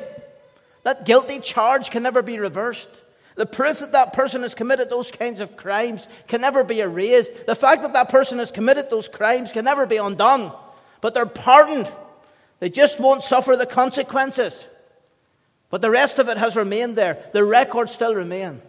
That 0.84 1.06
guilty 1.06 1.40
charge 1.40 1.92
can 1.92 2.04
never 2.04 2.22
be 2.22 2.40
reversed. 2.40 2.90
The 3.36 3.46
proof 3.46 3.80
that 3.80 3.94
that 3.94 4.14
person 4.14 4.42
has 4.42 4.56
committed 4.56 4.90
those 4.90 5.12
kinds 5.12 5.40
of 5.40 5.56
crimes 5.56 6.08
can 6.28 6.42
never 6.42 6.64
be 6.64 6.82
erased. 6.82 7.46
The 7.46 7.56
fact 7.56 7.84
that 7.84 7.94
that 7.94 8.10
person 8.10 8.40
has 8.40 8.52
committed 8.52 8.90
those 8.90 9.08
crimes 9.08 9.52
can 9.52 9.66
never 9.66 9.86
be 9.86 9.98
undone. 9.98 10.52
But 11.00 11.14
they're 11.14 11.26
pardoned. 11.26 11.90
They 12.60 12.70
just 12.70 13.00
won't 13.00 13.24
suffer 13.24 13.56
the 13.56 13.66
consequences. 13.66 14.66
But 15.70 15.82
the 15.82 15.90
rest 15.90 16.20
of 16.20 16.28
it 16.28 16.38
has 16.38 16.56
remained 16.56 16.98
there. 16.98 17.24
The 17.32 17.44
record 17.44 17.90
still 17.90 18.16
remains. 18.16 18.62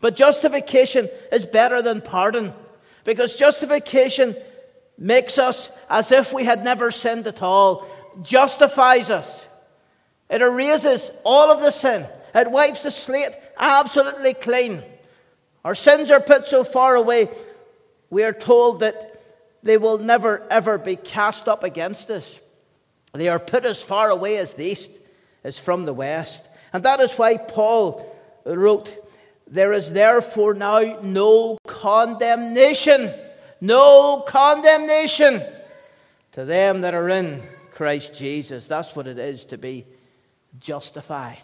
But 0.00 0.16
justification 0.16 1.08
is 1.32 1.46
better 1.46 1.80
than 1.80 2.00
pardon 2.00 2.52
because 3.04 3.36
justification 3.36 4.36
makes 4.98 5.38
us 5.38 5.70
as 5.88 6.10
if 6.10 6.32
we 6.32 6.44
had 6.44 6.64
never 6.64 6.90
sinned 6.90 7.26
at 7.26 7.42
all, 7.42 7.86
justifies 8.22 9.10
us. 9.10 9.46
It 10.28 10.42
erases 10.42 11.10
all 11.24 11.50
of 11.50 11.60
the 11.60 11.70
sin, 11.70 12.06
it 12.34 12.50
wipes 12.50 12.82
the 12.82 12.90
slate 12.90 13.32
absolutely 13.58 14.34
clean. 14.34 14.82
Our 15.64 15.74
sins 15.74 16.10
are 16.10 16.20
put 16.20 16.46
so 16.46 16.64
far 16.64 16.94
away, 16.94 17.28
we 18.10 18.22
are 18.22 18.32
told 18.32 18.80
that 18.80 19.22
they 19.62 19.76
will 19.76 19.98
never 19.98 20.46
ever 20.50 20.78
be 20.78 20.96
cast 20.96 21.48
up 21.48 21.64
against 21.64 22.10
us. 22.10 22.38
They 23.12 23.28
are 23.28 23.38
put 23.38 23.64
as 23.64 23.80
far 23.80 24.10
away 24.10 24.36
as 24.36 24.54
the 24.54 24.64
east 24.64 24.90
is 25.42 25.58
from 25.58 25.84
the 25.84 25.92
west. 25.94 26.44
And 26.72 26.84
that 26.84 27.00
is 27.00 27.12
why 27.14 27.36
Paul 27.36 28.14
wrote, 28.44 28.92
There 29.46 29.72
is 29.72 29.90
therefore 29.90 30.54
now 30.54 31.00
no 31.02 31.58
condemnation, 31.66 33.12
no 33.60 34.24
condemnation 34.26 35.42
to 36.32 36.44
them 36.44 36.82
that 36.82 36.94
are 36.94 37.08
in 37.08 37.42
Christ 37.72 38.14
Jesus. 38.14 38.66
That's 38.66 38.94
what 38.94 39.06
it 39.06 39.18
is 39.18 39.44
to 39.46 39.58
be 39.58 39.86
justified. 40.60 41.42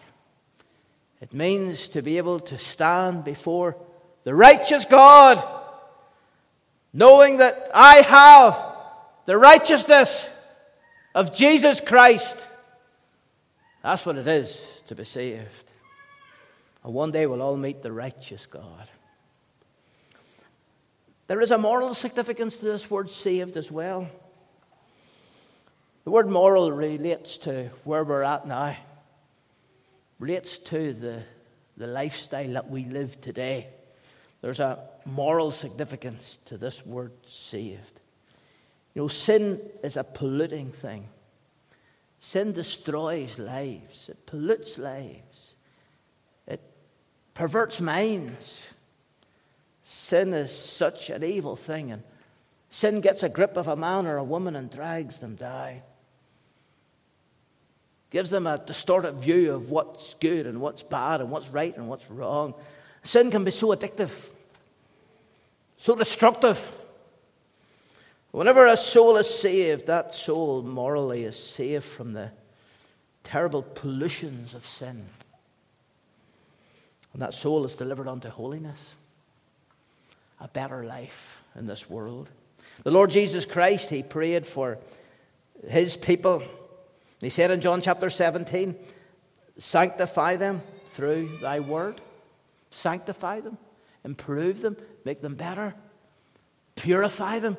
It 1.21 1.33
means 1.33 1.89
to 1.89 2.03
be 2.03 2.19
able 2.19 2.41
to 2.41 2.59
stand 2.59 3.25
before 3.25 3.77
the 4.25 4.35
righteous 4.35 4.85
God, 4.85 5.43
knowing 6.93 7.39
that 7.39 7.71
I 7.75 7.97
have 7.99 8.77
the 9.27 9.39
righteousness 9.39 10.29
of 11.15 11.35
Jesus 11.35 11.81
Christ 11.81 12.49
that's 13.83 14.07
what 14.07 14.17
it 14.17 14.27
is 14.27 14.65
to 14.87 14.95
be 14.95 15.05
saved. 15.05 15.65
And 16.85 16.95
one 16.95 17.11
day 17.11 17.27
we'll 17.27 17.43
all 17.43 17.57
meet 17.57 17.83
the 17.83 17.93
righteous 17.93 18.47
God. 18.47 18.89
There 21.33 21.41
is 21.41 21.51
a 21.51 21.57
moral 21.57 21.95
significance 21.95 22.59
to 22.59 22.67
this 22.67 22.91
word 22.91 23.11
saved 23.11 23.57
as 23.57 23.73
well. 23.73 24.07
The 26.05 26.11
word 26.11 26.29
moral 26.29 26.71
relates 26.71 27.39
to 27.39 27.71
where 27.85 28.05
we're 28.05 28.23
at 28.23 28.47
now, 28.47 28.77
relates 30.19 30.59
to 30.59 30.93
the, 30.93 31.23
the 31.79 31.87
lifestyle 31.87 32.53
that 32.53 32.69
we 32.69 32.85
live 32.85 33.19
today. 33.23 33.69
There's 34.43 34.61
a 34.61 34.81
moral 35.07 35.51
significance 35.51 36.37
to 36.45 36.59
this 36.59 36.85
word 36.85 37.13
saved. 37.27 38.01
You 38.93 39.01
know, 39.01 39.09
sin 39.09 39.59
is 39.83 39.97
a 39.97 40.05
polluting 40.05 40.71
thing. 40.71 41.09
Sin 42.21 42.53
destroys 42.53 43.39
lives, 43.39 44.11
it 44.11 44.27
pollutes 44.27 44.77
lives, 44.77 45.55
it 46.47 46.61
perverts 47.33 47.81
minds. 47.81 48.67
Sin 50.13 50.35
is 50.35 50.53
such 50.55 51.09
an 51.09 51.25
evil 51.25 51.57
thing, 51.57 51.91
and 51.91 52.03
sin 52.69 53.01
gets 53.01 53.23
a 53.23 53.31
grip 53.31 53.57
of 53.57 53.67
a 53.67 53.77
man 53.77 54.07
or 54.07 54.19
a 54.19 54.23
woman 54.23 54.57
and 54.57 54.71
drags 54.71 55.21
them 55.21 55.37
down. 55.37 55.81
Gives 58.11 58.29
them 58.29 58.47
a 58.47 58.59
distorted 58.59 59.13
view 59.15 59.55
of 59.55 59.71
what's 59.71 60.13
good 60.21 60.47
and 60.47 60.61
what's 60.61 60.83
bad 60.83 61.23
and 61.23 61.31
what's 61.31 61.49
right 61.49 61.75
and 61.75 61.89
what's 61.89 62.11
wrong. 62.11 62.53
Sin 63.03 63.31
can 63.31 63.43
be 63.43 63.51
so 63.51 63.69
addictive, 63.69 64.13
so 65.79 65.97
destructive. 65.97 66.61
Whenever 68.33 68.67
a 68.67 68.77
soul 68.77 69.17
is 69.17 69.31
saved, 69.31 69.87
that 69.87 70.15
soul 70.15 70.63
morally 70.63 71.25
is 71.25 71.43
saved 71.43 71.85
from 71.85 72.13
the 72.13 72.31
terrible 73.25 73.63
pollutions 73.63 74.53
of 74.53 74.67
sin. 74.67 75.07
And 77.15 77.23
that 77.23 77.33
soul 77.33 77.65
is 77.65 77.75
delivered 77.77 78.09
unto 78.09 78.29
holiness, 78.29 78.95
a 80.43 80.49
better 80.49 80.85
life 80.85 81.43
in 81.57 81.67
this 81.67 81.89
world. 81.89 82.29
The 82.83 82.91
Lord 82.91 83.11
Jesus 83.11 83.47
Christ, 83.47 83.89
He 83.89 84.03
prayed 84.03 84.45
for 84.45 84.79
His 85.67 85.97
people. 85.97 86.43
He 87.21 87.31
said 87.31 87.51
in 87.51 87.61
John 87.61 87.81
chapter 87.81 88.11
17, 88.11 88.75
Sanctify 89.59 90.37
them 90.37 90.61
through 90.95 91.39
thy 91.41 91.61
word. 91.61 92.01
Sanctify 92.71 93.41
them, 93.41 93.59
improve 94.03 94.63
them, 94.63 94.77
make 95.05 95.21
them 95.21 95.35
better, 95.35 95.75
purify 96.75 97.39
them 97.39 97.57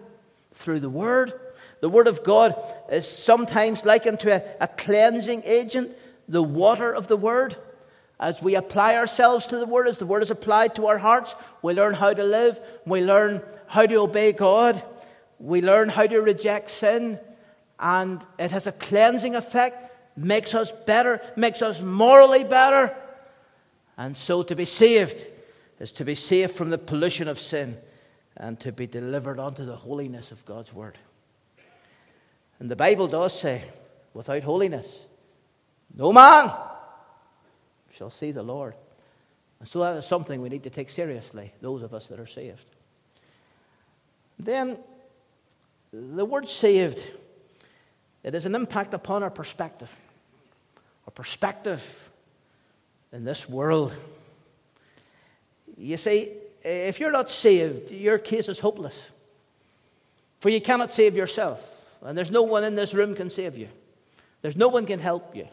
through 0.53 0.79
the 0.79 0.89
Word. 0.89 1.33
The 1.81 1.89
Word 1.89 2.07
of 2.07 2.23
God 2.23 2.55
is 2.91 3.07
sometimes 3.07 3.85
likened 3.85 4.19
to 4.21 4.33
a, 4.33 4.63
a 4.63 4.67
cleansing 4.67 5.43
agent, 5.45 5.95
the 6.27 6.43
water 6.43 6.91
of 6.91 7.07
the 7.07 7.17
Word. 7.17 7.55
As 8.23 8.41
we 8.41 8.55
apply 8.55 8.95
ourselves 8.95 9.47
to 9.47 9.57
the 9.57 9.65
Word, 9.65 9.86
as 9.86 9.97
the 9.97 10.05
Word 10.05 10.23
is 10.23 10.31
applied 10.31 10.75
to 10.75 10.88
our 10.88 10.97
hearts, 10.97 11.36
we 11.62 11.73
learn 11.73 11.93
how 11.93 12.13
to 12.13 12.23
live, 12.23 12.57
we 12.86 13.03
learn 13.03 13.41
how 13.67 13.86
to 13.86 13.95
obey 13.95 14.31
God, 14.31 14.81
we 15.39 15.62
learn 15.62 15.89
how 15.89 16.07
to 16.07 16.21
reject 16.21 16.69
sin, 16.69 17.19
and 17.77 18.25
it 18.39 18.51
has 18.51 18.65
a 18.65 18.71
cleansing 18.71 19.36
effect, 19.36 20.17
makes 20.17 20.55
us 20.55 20.71
better, 20.71 21.19
makes 21.36 21.62
us 21.62 21.81
morally 21.81 22.45
better. 22.45 22.95
And 23.97 24.15
so 24.15 24.41
to 24.43 24.55
be 24.55 24.63
saved 24.63 25.27
is 25.81 25.91
to 25.91 26.05
be 26.05 26.15
saved 26.15 26.53
from 26.53 26.69
the 26.69 26.77
pollution 26.77 27.27
of 27.27 27.38
sin 27.38 27.77
and 28.38 28.57
to 28.62 28.71
be 28.71 28.88
delivered 28.88 29.38
unto 29.38 29.65
the 29.65 29.75
holiness 29.75 30.31
of 30.31 30.45
God's 30.45 30.73
Word. 30.73 30.97
And 32.59 32.71
the 32.71 32.77
Bible 32.77 33.07
does 33.07 33.38
say, 33.38 33.63
without 34.13 34.43
holiness, 34.43 35.07
no 35.93 36.13
man 36.13 36.53
shall 37.93 38.10
see 38.10 38.32
the 38.32 38.43
Lord. 38.43 38.73
And 39.60 39.69
so 39.69 39.79
that 39.79 39.95
is 39.97 40.06
something 40.06 40.41
we 40.41 40.49
need 40.49 40.63
to 40.63 40.69
take 40.69 40.89
seriously, 40.89 41.53
those 41.62 41.84
of 41.84 41.93
us 41.93 42.08
that 42.08 42.19
are 42.19 42.27
saved. 42.27 42.65
Then, 44.38 44.77
the 45.93 46.25
word 46.25 46.49
saved, 46.49 47.01
it 48.23 48.34
has 48.34 48.45
an 48.45 48.56
impact 48.56 48.93
upon 48.93 49.23
our 49.23 49.29
perspective. 49.29 49.95
Our 51.08 51.12
perspective 51.12 52.12
in 53.12 53.23
this 53.23 53.47
world. 53.47 53.93
You 55.77 55.97
see, 55.97 56.32
if 56.63 56.99
you're 56.99 57.12
not 57.12 57.29
saved, 57.29 57.91
your 57.91 58.17
case 58.17 58.49
is 58.49 58.60
hopeless. 58.60 59.10
For 60.39 60.49
you 60.49 60.60
cannot 60.60 60.91
save 60.91 61.15
yourself. 61.15 61.62
And 62.01 62.17
there's 62.17 62.32
no 62.32 62.43
one 62.43 62.63
in 62.63 62.75
this 62.75 62.93
room 62.93 63.13
can 63.15 63.29
save 63.29 63.56
you. 63.56 63.69
There's 64.41 64.58
no 64.58 64.67
one 64.67 64.86
can 64.86 64.99
help 64.99 65.36
you. 65.36 65.47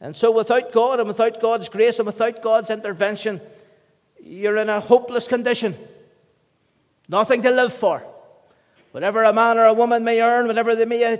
And 0.00 0.14
so, 0.14 0.30
without 0.30 0.72
God 0.72 1.00
and 1.00 1.08
without 1.08 1.40
God's 1.40 1.68
grace 1.68 1.98
and 1.98 2.06
without 2.06 2.42
God's 2.42 2.70
intervention, 2.70 3.40
you're 4.22 4.56
in 4.56 4.68
a 4.68 4.80
hopeless 4.80 5.26
condition. 5.26 5.76
Nothing 7.08 7.42
to 7.42 7.50
live 7.50 7.72
for. 7.72 8.04
Whatever 8.92 9.24
a 9.24 9.32
man 9.32 9.58
or 9.58 9.64
a 9.64 9.74
woman 9.74 10.04
may 10.04 10.22
earn, 10.22 10.46
whatever 10.46 10.76
they 10.76 10.84
may, 10.84 11.16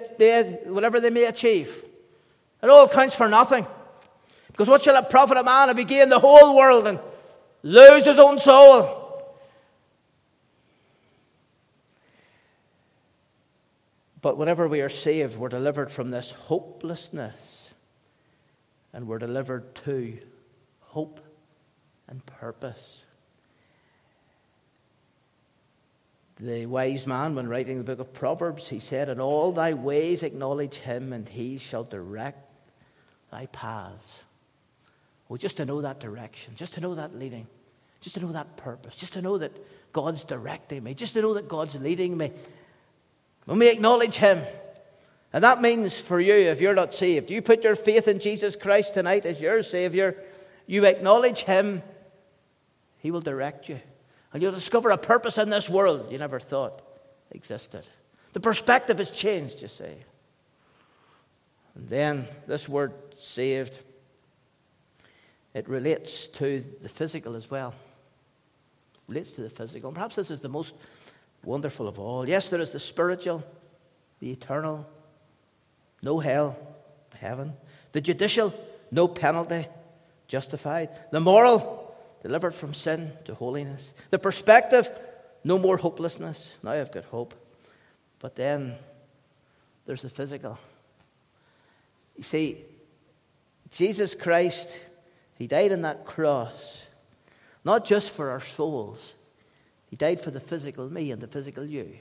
whatever 0.67 1.01
they 1.01 1.11
may 1.11 1.25
achieve, 1.25 1.75
it 2.63 2.71
all 2.71 2.89
counts 2.89 3.15
for 3.15 3.29
nothing. 3.29 3.67
Because 4.49 4.69
what 4.69 4.83
shall 4.83 4.97
it 4.97 5.11
profit 5.11 5.37
a 5.37 5.45
man 5.45 5.71
if 5.71 5.77
he 5.77 5.85
gain 5.85 6.09
the 6.09 6.19
whole 6.19 6.57
world 6.57 6.87
and 6.87 6.99
lose 7.63 8.05
his 8.05 8.19
own 8.19 8.39
soul? 8.39 9.05
But 14.21 14.37
whenever 14.37 14.67
we 14.67 14.81
are 14.81 14.89
saved, 14.89 15.37
we're 15.37 15.49
delivered 15.49 15.91
from 15.93 16.11
this 16.11 16.33
hopelessness 16.33 17.58
and 18.93 19.07
we're 19.07 19.19
delivered 19.19 19.75
to 19.85 20.19
hope 20.81 21.21
and 22.09 22.25
purpose. 22.27 23.05
The 26.41 26.67
wise 26.67 27.07
man, 27.07 27.35
when 27.35 27.49
writing 27.49 27.79
the 27.79 27.85
book 27.85 27.99
of 27.99 28.13
Proverbs, 28.13 28.69
he 28.69 28.79
said, 28.79 29.09
In 29.09 29.21
all 29.21 29.53
thy 29.53 29.75
ways 29.75 30.23
acknowledge 30.23 30.77
him, 30.77 31.13
and 31.13 31.29
he 31.29 31.59
shall 31.59 31.85
direct 31.85 32.49
thy 33.31 33.47
paths. 33.47 34.23
Well, 35.29 35.37
just 35.37 35.57
to 35.59 35.67
know 35.67 35.83
that 35.83 36.01
direction, 36.01 36.55
just 36.57 36.75
to 36.75 36.81
know 36.81 36.95
that 36.95 37.19
leading, 37.19 37.47
just 38.01 38.15
to 38.15 38.21
know 38.21 38.33
that 38.33 38.57
purpose, 38.57 38.97
just 38.97 39.15
to 39.15 39.23
know 39.23 39.39
that 39.39 39.53
God's 39.93 40.25
directing 40.25 40.85
me, 40.85 40.95
just 40.95 41.15
to 41.15 41.23
know 41.23 41.35
that 41.35 41.49
God's 41.49 41.75
leading 41.75 42.17
me. 42.17 42.33
When 43.45 43.59
we 43.59 43.69
acknowledge 43.69 44.15
him, 44.15 44.41
and 45.33 45.45
that 45.45 45.61
means 45.61 46.01
for 46.01 46.21
you, 46.21 46.35
if 46.35 46.61
you're 46.61 46.75
not 46.75 46.95
saved, 46.95 47.31
you 47.31 47.43
put 47.43 47.63
your 47.63 47.77
faith 47.77 48.09
in 48.09 48.19
Jesus 48.19 48.57
Christ 48.57 48.95
tonight 48.95 49.27
as 49.27 49.41
your 49.41 49.63
Savior, 49.63 50.17
you 50.67 50.85
acknowledge 50.85 51.43
Him, 51.43 51.83
He 52.99 53.11
will 53.11 53.21
direct 53.21 53.69
you. 53.69 53.81
And 54.33 54.43
you'll 54.43 54.53
discover 54.53 54.91
a 54.91 54.99
purpose 54.99 55.39
in 55.39 55.51
this 55.51 55.69
world 55.69 56.11
you 56.11 56.19
never 56.19 56.41
thought 56.41 56.83
existed. 57.31 57.87
The 58.33 58.41
perspective 58.41 58.99
has 58.99 59.11
changed, 59.11 59.63
you 59.63 59.69
see. 59.69 59.85
And 61.75 61.89
then 61.89 62.29
this 62.47 62.69
word 62.69 62.93
saved, 63.19 63.79
it 65.55 65.69
relates 65.69 66.29
to 66.29 66.65
the 66.83 66.89
physical 66.89 67.37
as 67.37 67.51
well. 67.51 67.75
It 69.09 69.13
relates 69.13 69.33
to 69.33 69.43
the 69.43 69.51
physical. 69.51 69.89
And 69.89 69.95
perhaps 69.95 70.17
this 70.17 70.31
is 70.31 70.41
the 70.41 70.49
most 70.49 70.75
wonderful 71.45 71.87
of 71.87 71.99
all. 71.99 72.29
Yes, 72.29 72.49
there 72.49 72.61
is 72.61 72.71
the 72.71 72.81
spiritual, 72.81 73.45
the 74.21 74.31
eternal, 74.31 74.87
no 76.03 76.19
hell, 76.19 76.57
heaven. 77.19 77.55
The 77.93 78.01
judicial, 78.01 78.55
no 78.91 79.09
penalty, 79.09 79.67
justified. 80.29 80.91
The 81.11 81.21
moral, 81.21 81.95
delivered 82.23 82.55
from 82.55 82.75
sin 82.75 83.13
to 83.25 83.35
holiness. 83.35 83.95
The 84.11 84.19
perspective, 84.19 84.91
no 85.45 85.59
more 85.59 85.77
hopelessness. 85.77 86.57
Now 86.63 86.73
I've 86.73 86.93
got 86.93 87.05
hope. 87.05 87.35
But 88.19 88.35
then 88.35 88.75
there's 89.87 90.03
the 90.03 90.11
physical. 90.11 90.59
You 92.17 92.25
see, 92.25 92.65
Jesus 93.71 94.15
Christ, 94.15 94.69
He 95.37 95.47
died 95.47 95.73
on 95.73 95.83
that 95.83 96.05
cross, 96.05 96.87
not 97.65 97.85
just 97.85 98.11
for 98.11 98.31
our 98.31 98.41
souls, 98.41 99.15
He 99.87 99.97
died 99.97 100.21
for 100.21 100.31
the 100.31 100.41
physical 100.41 100.89
me 100.91 101.11
and 101.11 101.23
the 101.23 101.29
physical 101.29 101.65
you. 101.65 101.97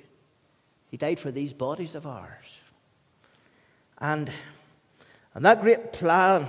He 0.90 0.98
died 0.98 1.20
for 1.20 1.32
these 1.32 1.54
bodies 1.54 1.96
of 1.96 2.08
ours. 2.08 2.57
And, 4.00 4.32
and 5.34 5.46
that 5.46 5.62
great 5.62 5.94
plan 5.94 6.48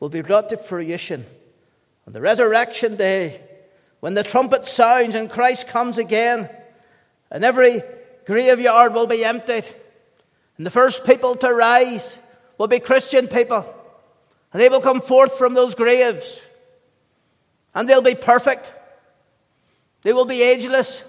will 0.00 0.08
be 0.08 0.22
brought 0.22 0.48
to 0.50 0.56
fruition 0.56 1.24
on 2.06 2.12
the 2.12 2.20
resurrection 2.20 2.96
day 2.96 3.40
when 4.00 4.14
the 4.14 4.22
trumpet 4.22 4.66
sounds 4.66 5.14
and 5.14 5.30
Christ 5.30 5.68
comes 5.68 5.98
again 5.98 6.48
and 7.30 7.44
every 7.44 7.82
graveyard 8.26 8.94
will 8.94 9.06
be 9.06 9.24
emptied. 9.24 9.64
And 10.56 10.64
the 10.64 10.70
first 10.70 11.04
people 11.04 11.34
to 11.36 11.52
rise 11.52 12.18
will 12.58 12.68
be 12.68 12.78
Christian 12.78 13.26
people. 13.26 13.64
And 14.52 14.62
they 14.62 14.68
will 14.68 14.80
come 14.80 15.00
forth 15.00 15.36
from 15.36 15.54
those 15.54 15.74
graves. 15.74 16.40
And 17.74 17.88
they'll 17.88 18.02
be 18.02 18.14
perfect. 18.14 18.70
They 20.02 20.12
will 20.12 20.26
be 20.26 20.42
ageless. 20.42 21.02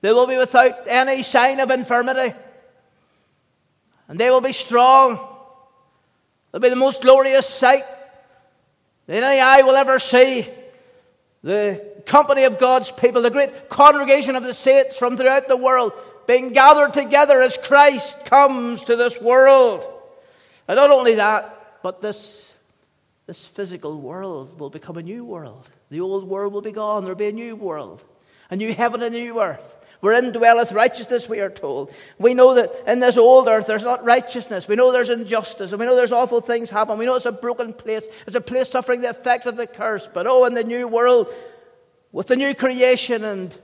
They 0.00 0.12
will 0.12 0.26
be 0.26 0.38
without 0.38 0.86
any 0.88 1.22
sign 1.22 1.60
of 1.60 1.70
infirmity 1.70 2.34
and 4.12 4.20
they 4.20 4.28
will 4.28 4.42
be 4.42 4.52
strong. 4.52 5.12
It'll 6.50 6.60
be 6.60 6.68
the 6.68 6.76
most 6.76 7.00
glorious 7.00 7.48
sight 7.48 7.86
that 9.06 9.22
any 9.22 9.40
eye 9.40 9.62
will 9.62 9.74
ever 9.74 9.98
see. 9.98 10.46
The 11.42 11.82
company 12.04 12.44
of 12.44 12.58
God's 12.58 12.90
people, 12.90 13.22
the 13.22 13.30
great 13.30 13.70
congregation 13.70 14.36
of 14.36 14.42
the 14.42 14.52
saints 14.52 14.98
from 14.98 15.16
throughout 15.16 15.48
the 15.48 15.56
world, 15.56 15.94
being 16.26 16.52
gathered 16.52 16.92
together 16.92 17.40
as 17.40 17.56
Christ 17.56 18.26
comes 18.26 18.84
to 18.84 18.96
this 18.96 19.18
world. 19.18 19.82
And 20.68 20.76
not 20.76 20.90
only 20.90 21.14
that, 21.14 21.80
but 21.82 22.02
this, 22.02 22.52
this 23.26 23.46
physical 23.46 23.98
world 23.98 24.60
will 24.60 24.68
become 24.68 24.98
a 24.98 25.02
new 25.02 25.24
world. 25.24 25.66
The 25.88 26.02
old 26.02 26.28
world 26.28 26.52
will 26.52 26.60
be 26.60 26.72
gone. 26.72 27.04
There'll 27.04 27.16
be 27.16 27.28
a 27.28 27.32
new 27.32 27.56
world, 27.56 28.04
a 28.50 28.56
new 28.56 28.74
heaven, 28.74 29.02
a 29.02 29.08
new 29.08 29.40
earth. 29.40 29.81
Wherein 30.02 30.32
dwelleth 30.32 30.72
righteousness, 30.72 31.28
we 31.28 31.38
are 31.38 31.48
told. 31.48 31.92
We 32.18 32.34
know 32.34 32.54
that 32.54 32.72
in 32.88 32.98
this 32.98 33.16
old 33.16 33.46
earth 33.46 33.68
there's 33.68 33.84
not 33.84 34.04
righteousness. 34.04 34.66
We 34.66 34.74
know 34.74 34.90
there's 34.90 35.10
injustice. 35.10 35.70
And 35.70 35.78
we 35.78 35.86
know 35.86 35.94
there's 35.94 36.10
awful 36.10 36.40
things 36.40 36.70
happen. 36.70 36.98
We 36.98 37.06
know 37.06 37.14
it's 37.14 37.24
a 37.24 37.30
broken 37.30 37.72
place. 37.72 38.04
It's 38.26 38.34
a 38.34 38.40
place 38.40 38.68
suffering 38.68 39.02
the 39.02 39.10
effects 39.10 39.46
of 39.46 39.56
the 39.56 39.68
curse. 39.68 40.08
But 40.12 40.26
oh, 40.26 40.44
in 40.44 40.54
the 40.54 40.64
new 40.64 40.88
world, 40.88 41.32
with 42.10 42.26
the 42.26 42.34
new 42.34 42.52
creation 42.52 43.22
and 43.22 43.56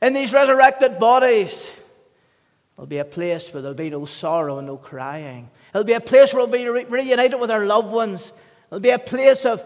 in 0.00 0.12
these 0.12 0.32
resurrected 0.32 1.00
bodies, 1.00 1.68
there'll 2.76 2.86
be 2.86 2.98
a 2.98 3.04
place 3.04 3.52
where 3.52 3.60
there'll 3.60 3.74
be 3.74 3.90
no 3.90 4.04
sorrow 4.04 4.58
and 4.58 4.68
no 4.68 4.76
crying. 4.76 5.50
It'll 5.74 5.82
be 5.82 5.94
a 5.94 6.00
place 6.00 6.32
where 6.32 6.44
we'll 6.44 6.58
be 6.58 6.68
re- 6.68 6.84
reunited 6.84 7.40
with 7.40 7.50
our 7.50 7.66
loved 7.66 7.90
ones. 7.90 8.32
It'll 8.68 8.78
be 8.78 8.90
a 8.90 9.00
place 9.00 9.44
of, 9.44 9.64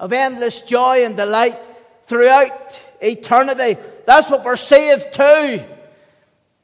of 0.00 0.14
endless 0.14 0.62
joy 0.62 1.04
and 1.04 1.14
delight 1.14 1.58
throughout 2.06 2.80
eternity. 3.02 3.76
That's 4.08 4.30
what 4.30 4.42
we're 4.42 4.56
saved 4.56 5.12
to. 5.12 5.68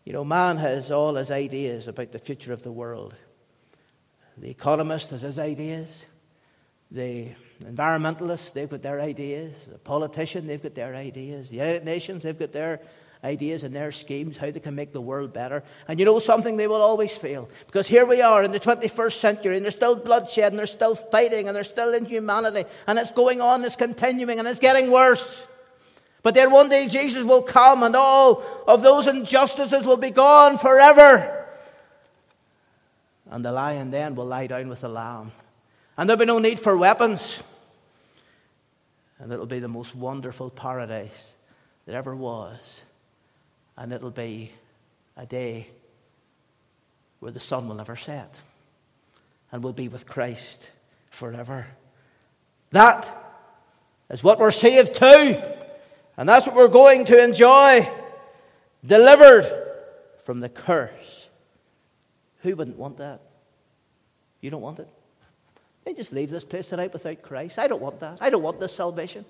You 0.06 0.12
know, 0.14 0.24
man 0.24 0.56
has 0.56 0.90
all 0.90 1.16
his 1.16 1.30
ideas 1.30 1.88
about 1.88 2.10
the 2.10 2.18
future 2.18 2.54
of 2.54 2.62
the 2.62 2.72
world. 2.72 3.12
The 4.38 4.48
economist 4.48 5.10
has 5.10 5.20
his 5.20 5.38
ideas. 5.38 6.06
The 6.90 7.28
environmentalists, 7.62 8.54
they've 8.54 8.70
got 8.70 8.80
their 8.80 8.98
ideas. 8.98 9.54
The 9.70 9.76
politician, 9.76 10.46
they've 10.46 10.62
got 10.62 10.74
their 10.74 10.94
ideas. 10.94 11.50
The 11.50 11.56
United 11.56 11.84
Nations, 11.84 12.22
they've 12.22 12.38
got 12.38 12.52
their 12.52 12.80
ideas 13.22 13.62
and 13.62 13.76
their 13.76 13.92
schemes, 13.92 14.38
how 14.38 14.50
they 14.50 14.58
can 14.58 14.74
make 14.74 14.94
the 14.94 15.02
world 15.02 15.34
better. 15.34 15.62
And 15.86 15.98
you 16.00 16.06
know 16.06 16.20
something, 16.20 16.56
they 16.56 16.66
will 16.66 16.80
always 16.80 17.14
fail. 17.14 17.50
Because 17.66 17.86
here 17.86 18.06
we 18.06 18.22
are 18.22 18.42
in 18.42 18.52
the 18.52 18.60
21st 18.60 19.20
century, 19.20 19.56
and 19.56 19.64
there's 19.66 19.74
still 19.74 19.96
bloodshed, 19.96 20.52
and 20.52 20.58
there's 20.58 20.72
still 20.72 20.94
fighting, 20.94 21.48
and 21.48 21.54
there's 21.54 21.68
still 21.68 21.92
inhumanity, 21.92 22.64
and 22.86 22.98
it's 22.98 23.10
going 23.10 23.42
on, 23.42 23.66
it's 23.66 23.76
continuing, 23.76 24.38
and 24.38 24.48
it's 24.48 24.60
getting 24.60 24.90
worse. 24.90 25.46
But 26.24 26.34
then 26.34 26.50
one 26.50 26.70
day 26.70 26.88
Jesus 26.88 27.22
will 27.22 27.42
come 27.42 27.82
and 27.82 27.94
all 27.94 28.42
of 28.66 28.82
those 28.82 29.06
injustices 29.06 29.84
will 29.84 29.98
be 29.98 30.08
gone 30.08 30.56
forever. 30.56 31.46
And 33.30 33.44
the 33.44 33.52
lion 33.52 33.90
then 33.90 34.14
will 34.14 34.24
lie 34.24 34.46
down 34.46 34.70
with 34.70 34.80
the 34.80 34.88
lamb. 34.88 35.32
And 35.98 36.08
there'll 36.08 36.18
be 36.18 36.24
no 36.24 36.38
need 36.38 36.58
for 36.58 36.74
weapons. 36.78 37.42
And 39.18 39.30
it'll 39.30 39.44
be 39.44 39.60
the 39.60 39.68
most 39.68 39.94
wonderful 39.94 40.48
paradise 40.48 41.34
that 41.84 41.94
ever 41.94 42.16
was. 42.16 42.80
And 43.76 43.92
it'll 43.92 44.10
be 44.10 44.50
a 45.18 45.26
day 45.26 45.68
where 47.20 47.32
the 47.32 47.40
sun 47.40 47.68
will 47.68 47.76
never 47.76 47.96
set. 47.96 48.34
And 49.52 49.62
we'll 49.62 49.74
be 49.74 49.88
with 49.88 50.06
Christ 50.06 50.66
forever. 51.10 51.66
That 52.70 53.06
is 54.08 54.24
what 54.24 54.38
we're 54.38 54.52
saved 54.52 54.94
to. 54.94 55.53
And 56.16 56.28
that's 56.28 56.46
what 56.46 56.54
we're 56.54 56.68
going 56.68 57.04
to 57.06 57.22
enjoy. 57.22 57.88
Delivered 58.84 59.50
from 60.24 60.40
the 60.40 60.48
curse. 60.48 61.28
Who 62.42 62.54
wouldn't 62.56 62.78
want 62.78 62.98
that? 62.98 63.20
You 64.40 64.50
don't 64.50 64.60
want 64.60 64.78
it? 64.78 64.88
They 65.84 65.94
just 65.94 66.12
leave 66.12 66.30
this 66.30 66.44
place 66.44 66.68
tonight 66.68 66.92
without 66.92 67.22
Christ. 67.22 67.58
I 67.58 67.66
don't 67.66 67.82
want 67.82 68.00
that. 68.00 68.18
I 68.20 68.30
don't 68.30 68.42
want 68.42 68.60
this 68.60 68.74
salvation. 68.74 69.24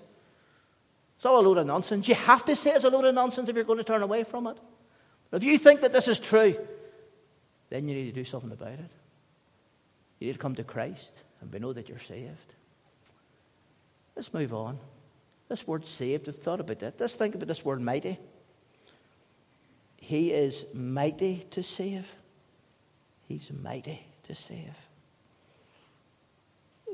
It's 1.17 1.25
all 1.25 1.39
a 1.39 1.43
load 1.45 1.57
of 1.57 1.67
nonsense. 1.67 2.07
You 2.07 2.15
have 2.15 2.45
to 2.45 2.55
say 2.55 2.71
it's 2.71 2.83
a 2.83 2.89
load 2.89 3.05
of 3.05 3.15
nonsense 3.15 3.49
if 3.49 3.55
you're 3.55 3.65
going 3.65 3.77
to 3.77 3.83
turn 3.83 4.01
away 4.01 4.23
from 4.23 4.47
it. 4.47 4.57
If 5.31 5.43
you 5.43 5.57
think 5.57 5.81
that 5.81 5.91
this 5.91 6.07
is 6.07 6.19
true, 6.19 6.57
then 7.69 7.87
you 7.87 7.95
need 7.95 8.05
to 8.05 8.11
do 8.11 8.23
something 8.23 8.51
about 8.51 8.73
it. 8.73 8.91
You 10.19 10.27
need 10.27 10.33
to 10.33 10.39
come 10.39 10.55
to 10.55 10.63
Christ 10.63 11.11
and 11.41 11.51
we 11.51 11.59
know 11.59 11.73
that 11.73 11.89
you're 11.89 11.99
saved. 11.99 12.53
Let's 14.15 14.33
move 14.33 14.53
on. 14.53 14.77
This 15.47 15.67
word 15.67 15.85
saved, 15.85 16.27
I've 16.27 16.37
thought 16.37 16.59
about 16.59 16.79
that. 16.79 16.99
Let's 16.99 17.15
think 17.15 17.35
about 17.35 17.47
this 17.47 17.63
word 17.63 17.81
mighty. 17.81 18.17
He 19.97 20.31
is 20.31 20.65
mighty 20.73 21.45
to 21.51 21.63
save. 21.63 22.11
He's 23.27 23.49
mighty 23.51 24.05
to 24.27 24.35
save. 24.35 24.75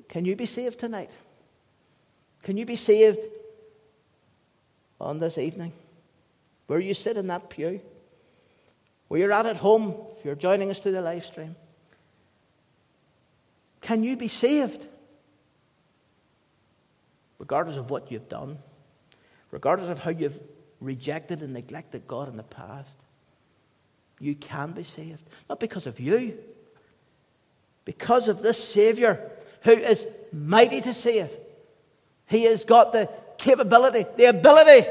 Can 0.07 0.25
you 0.25 0.35
be 0.35 0.45
saved 0.45 0.79
tonight? 0.79 1.11
Can 2.43 2.57
you 2.57 2.65
be 2.65 2.75
saved 2.75 3.19
on 4.99 5.19
this 5.19 5.37
evening? 5.37 5.71
Where 6.67 6.79
you 6.79 6.93
sit 6.93 7.17
in 7.17 7.27
that 7.27 7.49
pew? 7.49 7.81
Where 9.07 9.19
you're 9.19 9.31
at 9.31 9.45
at 9.45 9.57
home, 9.57 9.95
if 10.17 10.25
you're 10.25 10.35
joining 10.35 10.69
us 10.69 10.79
through 10.79 10.93
the 10.93 11.01
live 11.01 11.25
stream? 11.25 11.55
Can 13.81 14.03
you 14.03 14.15
be 14.15 14.27
saved? 14.27 14.85
Regardless 17.41 17.75
of 17.75 17.89
what 17.89 18.11
you've 18.11 18.29
done, 18.29 18.55
regardless 19.49 19.89
of 19.89 19.97
how 19.97 20.11
you've 20.11 20.39
rejected 20.79 21.41
and 21.41 21.51
neglected 21.53 22.07
God 22.07 22.29
in 22.29 22.37
the 22.37 22.43
past, 22.43 22.95
you 24.19 24.35
can 24.35 24.73
be 24.73 24.83
saved. 24.83 25.23
Not 25.49 25.59
because 25.59 25.87
of 25.87 25.99
you, 25.99 26.37
because 27.83 28.27
of 28.27 28.43
this 28.43 28.63
Savior 28.63 29.31
who 29.63 29.71
is 29.71 30.05
mighty 30.31 30.81
to 30.81 30.93
save. 30.93 31.31
He 32.27 32.43
has 32.43 32.63
got 32.63 32.93
the 32.93 33.09
capability, 33.39 34.05
the 34.17 34.25
ability 34.25 34.87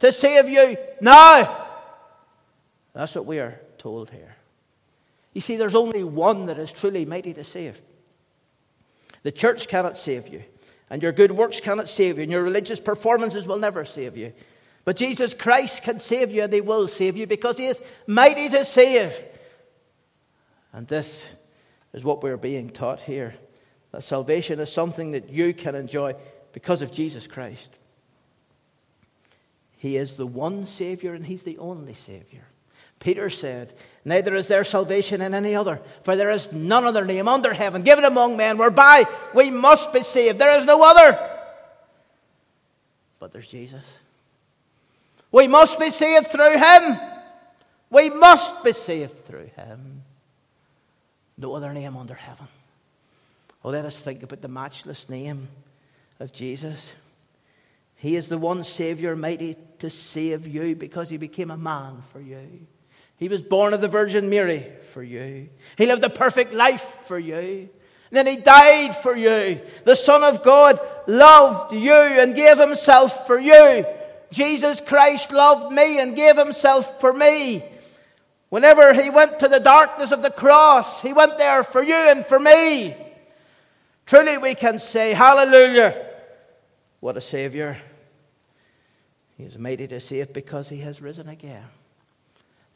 to 0.00 0.12
save 0.12 0.50
you 0.50 0.76
now. 1.00 1.66
That's 2.92 3.14
what 3.14 3.24
we 3.24 3.38
are 3.38 3.58
told 3.78 4.10
here. 4.10 4.36
You 5.32 5.40
see, 5.40 5.56
there's 5.56 5.74
only 5.74 6.04
one 6.04 6.44
that 6.46 6.58
is 6.58 6.72
truly 6.72 7.06
mighty 7.06 7.32
to 7.32 7.44
save. 7.44 7.80
The 9.22 9.32
church 9.32 9.66
cannot 9.66 9.96
save 9.96 10.28
you. 10.28 10.42
And 10.90 11.02
your 11.02 11.12
good 11.12 11.30
works 11.30 11.60
cannot 11.60 11.88
save 11.88 12.16
you, 12.16 12.24
and 12.24 12.32
your 12.32 12.42
religious 12.42 12.80
performances 12.80 13.46
will 13.46 13.58
never 13.58 13.84
save 13.84 14.16
you. 14.16 14.32
But 14.84 14.96
Jesus 14.96 15.34
Christ 15.34 15.82
can 15.82 16.00
save 16.00 16.32
you, 16.32 16.42
and 16.42 16.52
He 16.52 16.60
will 16.60 16.88
save 16.88 17.16
you 17.16 17.26
because 17.26 17.56
He 17.56 17.66
is 17.66 17.80
mighty 18.06 18.48
to 18.48 18.64
save. 18.64 19.14
And 20.72 20.88
this 20.88 21.24
is 21.92 22.02
what 22.02 22.22
we're 22.22 22.36
being 22.36 22.70
taught 22.70 23.00
here 23.00 23.34
that 23.92 24.02
salvation 24.02 24.60
is 24.60 24.72
something 24.72 25.12
that 25.12 25.30
you 25.30 25.52
can 25.52 25.74
enjoy 25.74 26.14
because 26.52 26.80
of 26.80 26.92
Jesus 26.92 27.26
Christ. 27.26 27.70
He 29.76 29.96
is 29.96 30.16
the 30.16 30.26
one 30.26 30.66
Savior, 30.66 31.14
and 31.14 31.24
He's 31.24 31.42
the 31.42 31.58
only 31.58 31.94
Savior. 31.94 32.44
Peter 33.00 33.30
said, 33.30 33.72
Neither 34.04 34.34
is 34.34 34.46
there 34.46 34.62
salvation 34.62 35.20
in 35.20 35.34
any 35.34 35.54
other, 35.54 35.80
for 36.02 36.16
there 36.16 36.30
is 36.30 36.52
none 36.52 36.84
other 36.84 37.04
name 37.04 37.28
under 37.28 37.52
heaven 37.52 37.82
given 37.82 38.04
among 38.04 38.36
men 38.36 38.56
whereby 38.56 39.04
we 39.34 39.50
must 39.50 39.92
be 39.92 40.02
saved. 40.02 40.38
There 40.38 40.56
is 40.58 40.64
no 40.64 40.82
other. 40.82 41.18
But 43.18 43.32
there's 43.32 43.48
Jesus. 43.48 43.84
We 45.32 45.48
must 45.48 45.78
be 45.78 45.90
saved 45.90 46.28
through 46.28 46.58
him. 46.58 46.98
We 47.90 48.10
must 48.10 48.62
be 48.62 48.72
saved 48.72 49.26
through 49.26 49.50
him. 49.56 50.02
No 51.36 51.54
other 51.54 51.72
name 51.72 51.96
under 51.96 52.14
heaven. 52.14 52.48
Well, 53.62 53.72
let 53.72 53.84
us 53.84 53.98
think 53.98 54.22
about 54.22 54.40
the 54.40 54.48
matchless 54.48 55.08
name 55.08 55.48
of 56.18 56.32
Jesus. 56.32 56.92
He 57.96 58.16
is 58.16 58.28
the 58.28 58.38
one 58.38 58.64
Savior 58.64 59.14
mighty 59.16 59.56
to 59.78 59.90
save 59.90 60.46
you 60.46 60.74
because 60.74 61.10
he 61.10 61.18
became 61.18 61.50
a 61.50 61.56
man 61.56 62.02
for 62.12 62.20
you. 62.20 62.66
He 63.20 63.28
was 63.28 63.42
born 63.42 63.74
of 63.74 63.82
the 63.82 63.86
Virgin 63.86 64.30
Mary 64.30 64.66
for 64.94 65.02
you. 65.02 65.50
He 65.76 65.86
lived 65.86 66.02
a 66.02 66.10
perfect 66.10 66.54
life 66.54 66.84
for 67.04 67.18
you. 67.18 67.36
And 67.36 67.68
then 68.10 68.26
he 68.26 68.36
died 68.36 68.96
for 68.96 69.14
you. 69.14 69.60
The 69.84 69.94
Son 69.94 70.24
of 70.24 70.42
God 70.42 70.80
loved 71.06 71.74
you 71.74 71.92
and 71.92 72.34
gave 72.34 72.58
himself 72.58 73.26
for 73.26 73.38
you. 73.38 73.84
Jesus 74.32 74.80
Christ 74.80 75.32
loved 75.32 75.70
me 75.70 76.00
and 76.00 76.16
gave 76.16 76.38
himself 76.38 76.98
for 76.98 77.12
me. 77.12 77.62
Whenever 78.48 78.94
he 78.94 79.10
went 79.10 79.38
to 79.40 79.48
the 79.48 79.60
darkness 79.60 80.12
of 80.12 80.22
the 80.22 80.30
cross, 80.30 81.02
he 81.02 81.12
went 81.12 81.36
there 81.36 81.62
for 81.62 81.84
you 81.84 81.94
and 81.94 82.24
for 82.24 82.40
me. 82.40 82.96
Truly, 84.06 84.38
we 84.38 84.54
can 84.54 84.78
say, 84.78 85.12
Hallelujah! 85.12 86.06
What 87.00 87.18
a 87.18 87.20
Savior. 87.20 87.76
He 89.36 89.44
is 89.44 89.58
made 89.58 89.88
to 89.90 90.00
save 90.00 90.32
because 90.32 90.70
he 90.70 90.78
has 90.78 91.02
risen 91.02 91.28
again. 91.28 91.66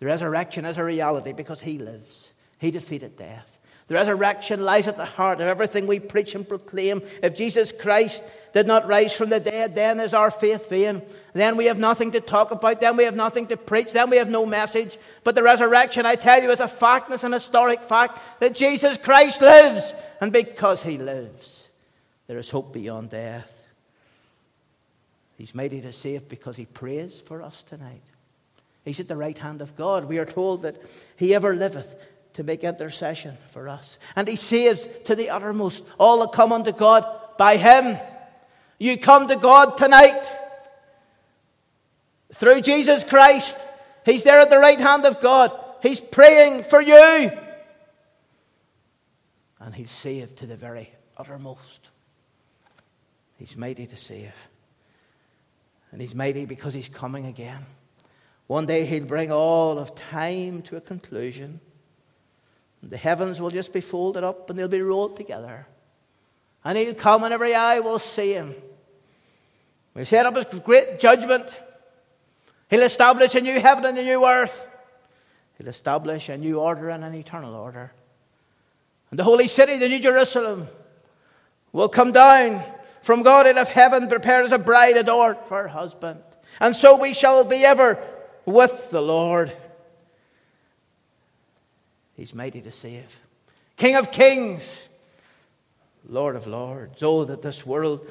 The 0.04 0.10
resurrection 0.10 0.66
is 0.66 0.76
a 0.76 0.84
reality 0.84 1.32
because 1.32 1.62
He 1.62 1.78
lives. 1.78 2.28
He 2.58 2.70
defeated 2.70 3.16
death. 3.16 3.58
The 3.88 3.94
resurrection 3.94 4.62
lies 4.62 4.86
at 4.86 4.98
the 4.98 5.06
heart 5.06 5.40
of 5.40 5.48
everything 5.48 5.86
we 5.86 5.98
preach 5.98 6.34
and 6.34 6.46
proclaim. 6.46 7.00
If 7.22 7.34
Jesus 7.34 7.72
Christ 7.72 8.22
did 8.52 8.66
not 8.66 8.86
rise 8.86 9.14
from 9.14 9.30
the 9.30 9.40
dead, 9.40 9.74
then 9.74 10.00
is 10.00 10.12
our 10.12 10.30
faith 10.30 10.68
vain. 10.68 11.00
Then 11.32 11.56
we 11.56 11.64
have 11.64 11.78
nothing 11.78 12.12
to 12.12 12.20
talk 12.20 12.50
about. 12.50 12.82
Then 12.82 12.98
we 12.98 13.04
have 13.04 13.16
nothing 13.16 13.46
to 13.46 13.56
preach. 13.56 13.92
Then 13.94 14.10
we 14.10 14.18
have 14.18 14.28
no 14.28 14.44
message. 14.44 14.98
But 15.22 15.36
the 15.36 15.42
resurrection, 15.42 16.04
I 16.04 16.16
tell 16.16 16.42
you, 16.42 16.50
is 16.50 16.60
a 16.60 16.68
fact, 16.68 17.10
it's 17.10 17.24
an 17.24 17.32
historic 17.32 17.82
fact 17.82 18.18
that 18.40 18.54
Jesus 18.54 18.98
Christ 18.98 19.40
lives. 19.40 19.90
And 20.20 20.34
because 20.34 20.82
He 20.82 20.98
lives, 20.98 21.66
there 22.26 22.36
is 22.36 22.50
hope 22.50 22.74
beyond 22.74 23.08
death. 23.08 23.50
He's 25.38 25.54
made 25.54 25.72
it 25.72 25.86
a 25.86 25.94
safe 25.94 26.28
because 26.28 26.58
He 26.58 26.66
prays 26.66 27.18
for 27.22 27.40
us 27.40 27.62
tonight. 27.62 28.02
He's 28.84 29.00
at 29.00 29.08
the 29.08 29.16
right 29.16 29.36
hand 29.36 29.62
of 29.62 29.76
God. 29.76 30.04
We 30.04 30.18
are 30.18 30.26
told 30.26 30.62
that 30.62 30.80
He 31.16 31.34
ever 31.34 31.54
liveth 31.54 31.94
to 32.34 32.42
make 32.42 32.64
intercession 32.64 33.38
for 33.52 33.68
us. 33.68 33.98
And 34.14 34.28
He 34.28 34.36
saves 34.36 34.86
to 35.04 35.14
the 35.14 35.30
uttermost 35.30 35.84
all 35.98 36.20
that 36.20 36.32
come 36.32 36.52
unto 36.52 36.72
God 36.72 37.06
by 37.38 37.56
Him. 37.56 37.98
You 38.78 38.98
come 38.98 39.28
to 39.28 39.36
God 39.36 39.78
tonight 39.78 40.22
through 42.34 42.60
Jesus 42.60 43.04
Christ. 43.04 43.56
He's 44.04 44.22
there 44.22 44.40
at 44.40 44.50
the 44.50 44.58
right 44.58 44.78
hand 44.78 45.06
of 45.06 45.20
God. 45.20 45.58
He's 45.80 46.00
praying 46.00 46.64
for 46.64 46.82
you. 46.82 47.30
And 49.60 49.74
He's 49.74 49.90
saved 49.90 50.38
to 50.38 50.46
the 50.46 50.56
very 50.56 50.92
uttermost. 51.16 51.88
He's 53.38 53.56
mighty 53.56 53.86
to 53.86 53.96
save. 53.96 54.34
And 55.90 56.02
He's 56.02 56.14
mighty 56.14 56.44
because 56.44 56.74
He's 56.74 56.88
coming 56.88 57.24
again. 57.26 57.64
One 58.54 58.66
day 58.66 58.86
he'll 58.86 59.04
bring 59.04 59.32
all 59.32 59.80
of 59.80 59.96
time 59.96 60.62
to 60.62 60.76
a 60.76 60.80
conclusion. 60.80 61.58
The 62.84 62.96
heavens 62.96 63.40
will 63.40 63.50
just 63.50 63.72
be 63.72 63.80
folded 63.80 64.22
up 64.22 64.48
and 64.48 64.56
they'll 64.56 64.68
be 64.68 64.80
rolled 64.80 65.16
together. 65.16 65.66
And 66.64 66.78
he'll 66.78 66.94
come 66.94 67.24
and 67.24 67.34
every 67.34 67.56
eye 67.56 67.80
will 67.80 67.98
see 67.98 68.32
him. 68.32 68.54
We 69.94 70.04
set 70.04 70.24
up 70.24 70.36
his 70.36 70.60
great 70.60 71.00
judgment. 71.00 71.60
He'll 72.70 72.84
establish 72.84 73.34
a 73.34 73.40
new 73.40 73.58
heaven 73.58 73.86
and 73.86 73.98
a 73.98 74.04
new 74.04 74.24
earth. 74.24 74.68
He'll 75.58 75.66
establish 75.66 76.28
a 76.28 76.36
new 76.36 76.60
order 76.60 76.90
and 76.90 77.02
an 77.02 77.14
eternal 77.14 77.56
order. 77.56 77.92
And 79.10 79.18
the 79.18 79.24
holy 79.24 79.48
city, 79.48 79.78
the 79.78 79.88
New 79.88 79.98
Jerusalem, 79.98 80.68
will 81.72 81.88
come 81.88 82.12
down 82.12 82.62
from 83.02 83.24
God 83.24 83.48
out 83.48 83.58
of 83.58 83.68
heaven, 83.68 84.06
prepared 84.06 84.46
as 84.46 84.52
a 84.52 84.58
bride 84.58 84.96
adorned 84.96 85.38
for 85.48 85.62
her 85.62 85.68
husband. 85.68 86.22
And 86.60 86.76
so 86.76 86.96
we 86.96 87.14
shall 87.14 87.42
be 87.42 87.64
ever 87.64 87.98
with 88.46 88.90
the 88.90 89.00
Lord. 89.00 89.52
He's 92.16 92.34
mighty 92.34 92.60
to 92.62 92.72
save. 92.72 93.16
King 93.76 93.96
of 93.96 94.12
kings, 94.12 94.82
Lord 96.08 96.36
of 96.36 96.46
lords. 96.46 97.02
Oh, 97.02 97.24
that 97.24 97.42
this 97.42 97.66
world 97.66 98.08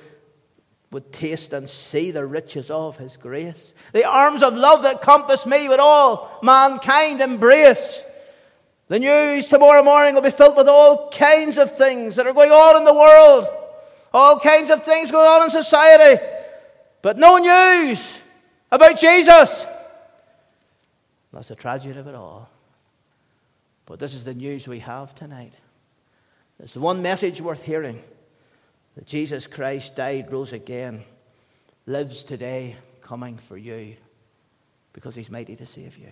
would 0.91 1.11
taste 1.11 1.53
and 1.53 1.67
see 1.67 2.11
the 2.11 2.25
riches 2.25 2.69
of 2.69 2.97
his 2.97 3.17
grace. 3.17 3.73
The 3.93 4.05
arms 4.05 4.43
of 4.43 4.53
love 4.53 4.83
that 4.83 5.01
compass 5.01 5.45
me 5.45 5.67
with 5.67 5.79
all 5.79 6.39
mankind 6.43 7.21
embrace. 7.21 8.03
The 8.89 8.99
news 8.99 9.47
tomorrow 9.47 9.81
morning 9.81 10.13
will 10.13 10.21
be 10.21 10.29
filled 10.29 10.55
with 10.55 10.67
all 10.67 11.09
kinds 11.09 11.57
of 11.57 11.75
things 11.75 12.15
that 12.15 12.27
are 12.27 12.33
going 12.33 12.51
on 12.51 12.77
in 12.77 12.85
the 12.85 12.93
world, 12.93 13.47
all 14.13 14.39
kinds 14.39 14.69
of 14.69 14.83
things 14.83 15.09
going 15.09 15.25
on 15.25 15.43
in 15.43 15.49
society, 15.49 16.21
but 17.01 17.17
no 17.17 17.37
news 17.37 18.19
about 18.71 18.99
Jesus. 18.99 19.65
That's 21.33 21.47
the 21.47 21.55
tragedy 21.55 21.99
of 21.99 22.07
it 22.07 22.15
all. 22.15 22.49
But 23.85 23.99
this 23.99 24.13
is 24.13 24.23
the 24.23 24.33
news 24.33 24.67
we 24.67 24.79
have 24.79 25.15
tonight. 25.15 25.53
It's 26.59 26.73
the 26.73 26.79
one 26.79 27.01
message 27.01 27.41
worth 27.41 27.63
hearing 27.63 28.01
that 28.95 29.07
Jesus 29.07 29.47
Christ 29.47 29.95
died, 29.95 30.31
rose 30.31 30.53
again, 30.53 31.03
lives 31.87 32.23
today, 32.23 32.77
coming 33.01 33.37
for 33.37 33.57
you 33.57 33.95
because 34.93 35.15
he's 35.15 35.29
mighty 35.29 35.55
to 35.55 35.65
save 35.65 35.97
you. 35.97 36.07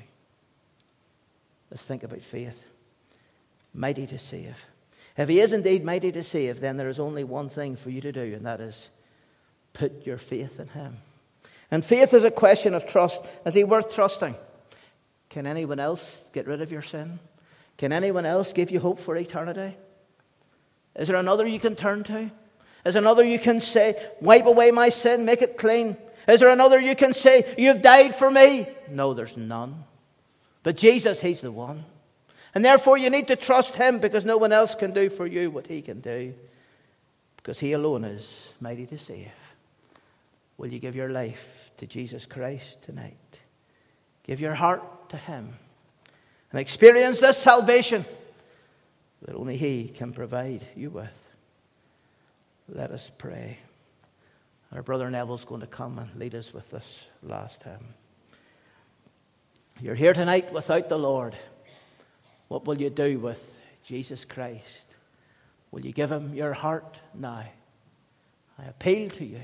Let's 1.70 1.84
think 1.84 2.04
about 2.04 2.22
faith. 2.22 2.62
Mighty 3.74 4.08
to 4.08 4.20
save. 4.20 4.58
If 5.18 5.30
he 5.30 5.40
is 5.40 5.54
indeed 5.54 5.86
mighty 5.86 6.12
to 6.12 6.24
save, 6.24 6.60
then 6.60 6.78
there 6.78 6.90
is 6.90 7.00
only 7.00 7.24
one 7.24 7.48
thing 7.48 7.76
for 7.76 7.90
you 7.90 8.02
to 8.02 8.12
do, 8.12 8.34
and 8.34 8.46
that 8.46 8.60
is 8.60 8.90
put 9.72 10.06
your 10.06 10.18
faith 10.18 10.60
in 10.60 10.68
him. 10.70 10.98
And 11.70 11.86
faith 11.86 12.14
is 12.14 12.24
a 12.24 12.32
question 12.32 12.74
of 12.74 12.86
trust. 12.86 13.22
Is 13.46 13.54
he 13.54 13.64
worth 13.64 13.94
trusting? 13.94 14.36
Can 15.32 15.48
anyone 15.48 15.80
else 15.80 16.30
get 16.34 16.46
rid 16.46 16.62
of 16.62 16.72
your 16.74 16.82
sin? 16.82 17.18
Can 17.78 17.94
anyone 17.94 18.26
else 18.26 18.52
give 18.52 18.70
you 18.70 18.82
hope 18.82 19.00
for 19.00 19.16
eternity? 19.16 19.76
Is 20.96 21.08
there 21.08 21.18
another 21.18 21.48
you 21.48 21.60
can 21.60 21.76
turn 21.76 22.04
to? 22.04 22.30
Is 22.86 22.94
there 22.94 23.02
another 23.02 23.24
you 23.24 23.40
can 23.40 23.62
say, 23.62 23.96
wipe 24.20 24.46
away 24.46 24.72
my 24.72 24.90
sin, 24.90 25.24
make 25.24 25.42
it 25.42 25.56
clean? 25.56 25.96
Is 26.28 26.42
there 26.42 26.50
another 26.50 26.78
you 26.78 26.98
can 26.98 27.14
say, 27.14 27.56
you've 27.58 27.82
died 27.82 28.14
for 28.14 28.30
me? 28.30 28.68
No, 28.90 29.14
there's 29.14 29.38
none. 29.38 29.86
But 30.64 30.76
Jesus, 30.76 31.22
He's 31.22 31.40
the 31.40 31.52
one. 31.52 31.86
And 32.54 32.66
therefore, 32.66 32.98
you 32.98 33.10
need 33.10 33.30
to 33.30 33.38
trust 33.38 33.78
Him 33.78 34.00
because 34.00 34.26
no 34.26 34.38
one 34.38 34.52
else 34.52 34.76
can 34.76 34.92
do 34.92 35.10
for 35.10 35.26
you 35.26 35.50
what 35.50 35.66
He 35.66 35.82
can 35.82 36.02
do. 36.02 36.34
Because 37.38 37.58
He 37.58 37.72
alone 37.72 38.04
is 38.04 38.54
mighty 38.60 38.86
to 38.88 38.98
save. 38.98 39.32
Will 40.58 40.74
you 40.74 40.80
give 40.80 40.96
your 40.96 41.10
life 41.10 41.72
to 41.78 41.88
Jesus 41.88 42.26
Christ 42.26 42.82
tonight? 42.82 43.16
Give 44.24 44.42
your 44.42 44.54
heart 44.54 45.01
to 45.12 45.18
Him 45.18 45.54
and 46.52 46.60
experience 46.60 47.20
this 47.20 47.38
salvation 47.38 48.06
that 49.22 49.36
only 49.36 49.56
He 49.56 49.88
can 49.88 50.12
provide 50.12 50.66
you 50.76 50.90
with. 50.90 51.10
Let 52.68 52.92
us 52.92 53.12
pray. 53.18 53.58
Our 54.74 54.82
brother 54.82 55.10
Neville's 55.10 55.46
going 55.46 55.62
to 55.62 55.68
come 55.68 56.00
and 56.00 56.10
lead 56.16 56.34
us 56.34 56.54
with 56.54 56.70
this 56.70 57.08
last 57.22 57.64
hymn. 57.64 57.94
You're 59.82 59.96
here 59.96 60.14
tonight 60.14 60.54
without 60.54 60.90
the 60.90 60.98
Lord. 60.98 61.36
What 62.48 62.66
will 62.66 62.80
you 62.80 62.90
do 62.90 63.20
with 63.20 63.62
Jesus 63.84 64.26
Christ? 64.26 64.86
Will 65.72 65.86
you 65.86 65.92
give 65.92 66.12
him 66.12 66.34
your 66.34 66.54
heart 66.54 67.00
now? 67.14 67.46
I 68.60 68.66
appeal 68.66 69.10
to 69.12 69.26
you. 69.26 69.42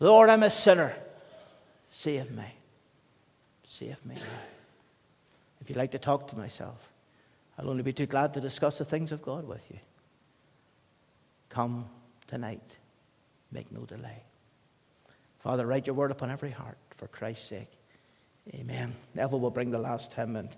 Lord, 0.00 0.30
I'm 0.30 0.42
a 0.42 0.50
sinner. 0.50 0.94
Save 1.90 2.30
me. 2.30 2.44
Save 3.74 4.06
me. 4.06 4.14
If 5.60 5.68
you'd 5.68 5.76
like 5.76 5.90
to 5.90 5.98
talk 5.98 6.28
to 6.28 6.36
myself, 6.36 6.92
I'll 7.58 7.68
only 7.68 7.82
be 7.82 7.92
too 7.92 8.06
glad 8.06 8.32
to 8.34 8.40
discuss 8.40 8.78
the 8.78 8.84
things 8.84 9.10
of 9.10 9.20
God 9.20 9.48
with 9.48 9.68
you. 9.68 9.78
Come 11.48 11.86
tonight. 12.28 12.62
Make 13.50 13.72
no 13.72 13.80
delay. 13.80 14.22
Father, 15.40 15.66
write 15.66 15.88
your 15.88 15.94
word 15.94 16.12
upon 16.12 16.30
every 16.30 16.52
heart 16.52 16.78
for 16.98 17.08
Christ's 17.08 17.48
sake. 17.48 17.72
Amen. 18.54 18.94
Neville 19.12 19.40
will 19.40 19.50
bring 19.50 19.72
the 19.72 19.80
last 19.80 20.12
hymn 20.14 20.36
and, 20.36 20.50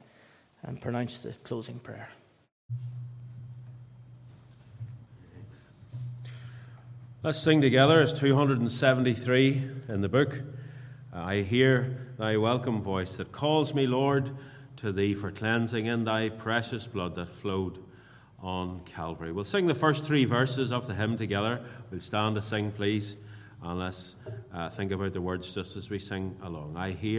and 0.63 0.79
pronounce 0.79 1.17
the 1.17 1.33
closing 1.43 1.79
prayer. 1.79 2.11
Let's 7.23 7.41
sing 7.41 7.63
together. 7.63 8.03
It's 8.03 8.13
273 8.13 9.71
in 9.89 10.03
the 10.03 10.09
book. 10.11 10.43
I 11.19 11.41
hear 11.41 11.97
thy 12.19 12.37
welcome 12.37 12.83
voice 12.83 13.17
that 13.17 13.33
calls 13.33 13.73
me, 13.73 13.87
Lord, 13.87 14.31
to 14.77 14.93
thee 14.93 15.15
for 15.15 15.31
cleansing 15.31 15.87
in 15.87 16.05
thy 16.05 16.29
precious 16.29 16.87
blood 16.87 17.15
that 17.15 17.31
flowed 17.31 17.79
on 18.39 18.81
Calvary. 18.85 19.33
We'll 19.33 19.45
sing 19.45 19.67
the 19.67 19.75
first 19.75 20.05
three 20.05 20.27
verses 20.27 20.73
of 20.73 20.87
the 20.87 20.95
hymn 20.95 21.17
together. 21.17 21.65
We'll 21.91 22.01
stand 22.01 22.37
to 22.37 22.43
sing, 22.43 22.71
please, 22.71 23.17
and 23.63 23.79
let's 23.79 24.17
uh, 24.53 24.69
think 24.69 24.93
about 24.93 25.15
the 25.15 25.23
words 25.23 25.55
just 25.55 25.75
as 25.77 25.89
we 25.89 25.99
sing 25.99 26.37
along. 26.43 26.77
I 26.77 26.91
hear. 26.91 27.15